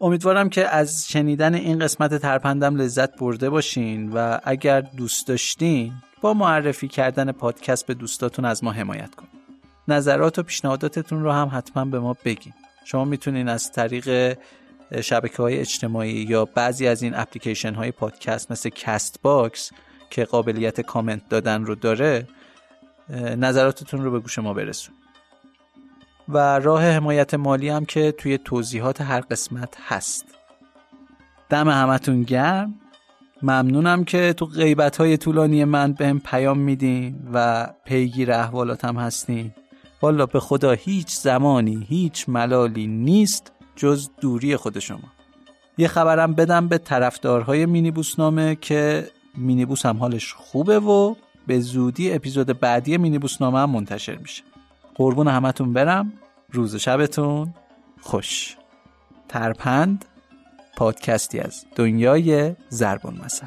امیدوارم 0.00 0.48
که 0.48 0.68
از 0.68 1.08
شنیدن 1.08 1.54
این 1.54 1.78
قسمت 1.78 2.14
ترپندم 2.14 2.76
لذت 2.76 3.16
برده 3.16 3.50
باشین 3.50 4.12
و 4.12 4.38
اگر 4.44 4.80
دوست 4.80 5.26
داشتین 5.26 5.92
با 6.20 6.34
معرفی 6.34 6.88
کردن 6.88 7.32
پادکست 7.32 7.86
به 7.86 7.94
دوستاتون 7.94 8.44
از 8.44 8.64
ما 8.64 8.72
حمایت 8.72 9.14
کنین. 9.14 9.30
نظرات 9.88 10.38
و 10.38 10.42
پیشنهاداتتون 10.42 11.22
رو 11.22 11.32
هم 11.32 11.50
حتما 11.52 11.84
به 11.84 12.00
ما 12.00 12.16
بگین. 12.24 12.52
شما 12.84 13.04
می‌تونین 13.04 13.48
از 13.48 13.72
طریق 13.72 14.38
شبکه 15.00 15.36
های 15.36 15.58
اجتماعی 15.58 16.12
یا 16.12 16.44
بعضی 16.44 16.86
از 16.86 17.02
این 17.02 17.14
اپلیکیشن 17.14 17.74
های 17.74 17.90
پادکست 17.90 18.52
مثل 18.52 18.68
Castbox 18.68 19.70
که 20.10 20.24
قابلیت 20.24 20.80
کامنت 20.80 21.28
دادن 21.28 21.64
رو 21.64 21.74
داره 21.74 22.26
نظراتتون 23.36 24.04
رو 24.04 24.10
به 24.10 24.20
گوش 24.20 24.38
ما 24.38 24.54
برسون 24.54 24.94
و 26.28 26.58
راه 26.58 26.82
حمایت 26.82 27.34
مالی 27.34 27.68
هم 27.68 27.84
که 27.84 28.12
توی 28.12 28.38
توضیحات 28.38 29.00
هر 29.00 29.20
قسمت 29.20 29.76
هست. 29.88 30.24
دم 31.48 31.68
همتون 31.68 32.22
گرم. 32.22 32.74
ممنونم 33.42 34.04
که 34.04 34.32
تو 34.32 34.46
غیبت 34.46 34.96
های 34.96 35.16
طولانی 35.16 35.64
من 35.64 35.92
بهم 35.92 36.20
پیام 36.20 36.58
میدین 36.58 37.28
و 37.32 37.68
پیگیر 37.84 38.32
احوالاتم 38.32 38.96
هستین. 38.96 39.52
والا 40.02 40.26
به 40.26 40.40
خدا 40.40 40.72
هیچ 40.72 41.08
زمانی 41.08 41.86
هیچ 41.88 42.28
ملالی 42.28 42.86
نیست 42.86 43.52
جز 43.76 44.08
دوری 44.20 44.56
خود 44.56 44.78
شما. 44.78 45.08
یه 45.78 45.88
خبرم 45.88 46.34
بدم 46.34 46.68
به 46.68 46.78
طرفدارهای 46.78 47.66
مینیبوس 47.66 48.18
نامه 48.18 48.54
که 48.60 49.08
مینیبوس 49.36 49.86
هم 49.86 49.96
حالش 49.96 50.32
خوبه 50.32 50.78
و 50.78 51.14
به 51.46 51.60
زودی 51.60 52.12
اپیزود 52.12 52.60
بعدی 52.60 52.96
مینیبوس 52.96 53.42
نامه 53.42 53.58
هم 53.58 53.70
منتشر 53.70 54.16
میشه. 54.16 54.42
قربون 54.98 55.28
همتون 55.28 55.72
برم. 55.72 56.12
روز 56.52 56.76
شبتون 56.76 57.54
خوش. 58.00 58.56
ترپند 59.28 60.04
پادکستی 60.76 61.38
از 61.38 61.64
دنیای 61.76 62.56
زربون 62.68 63.20
مثل. 63.24 63.46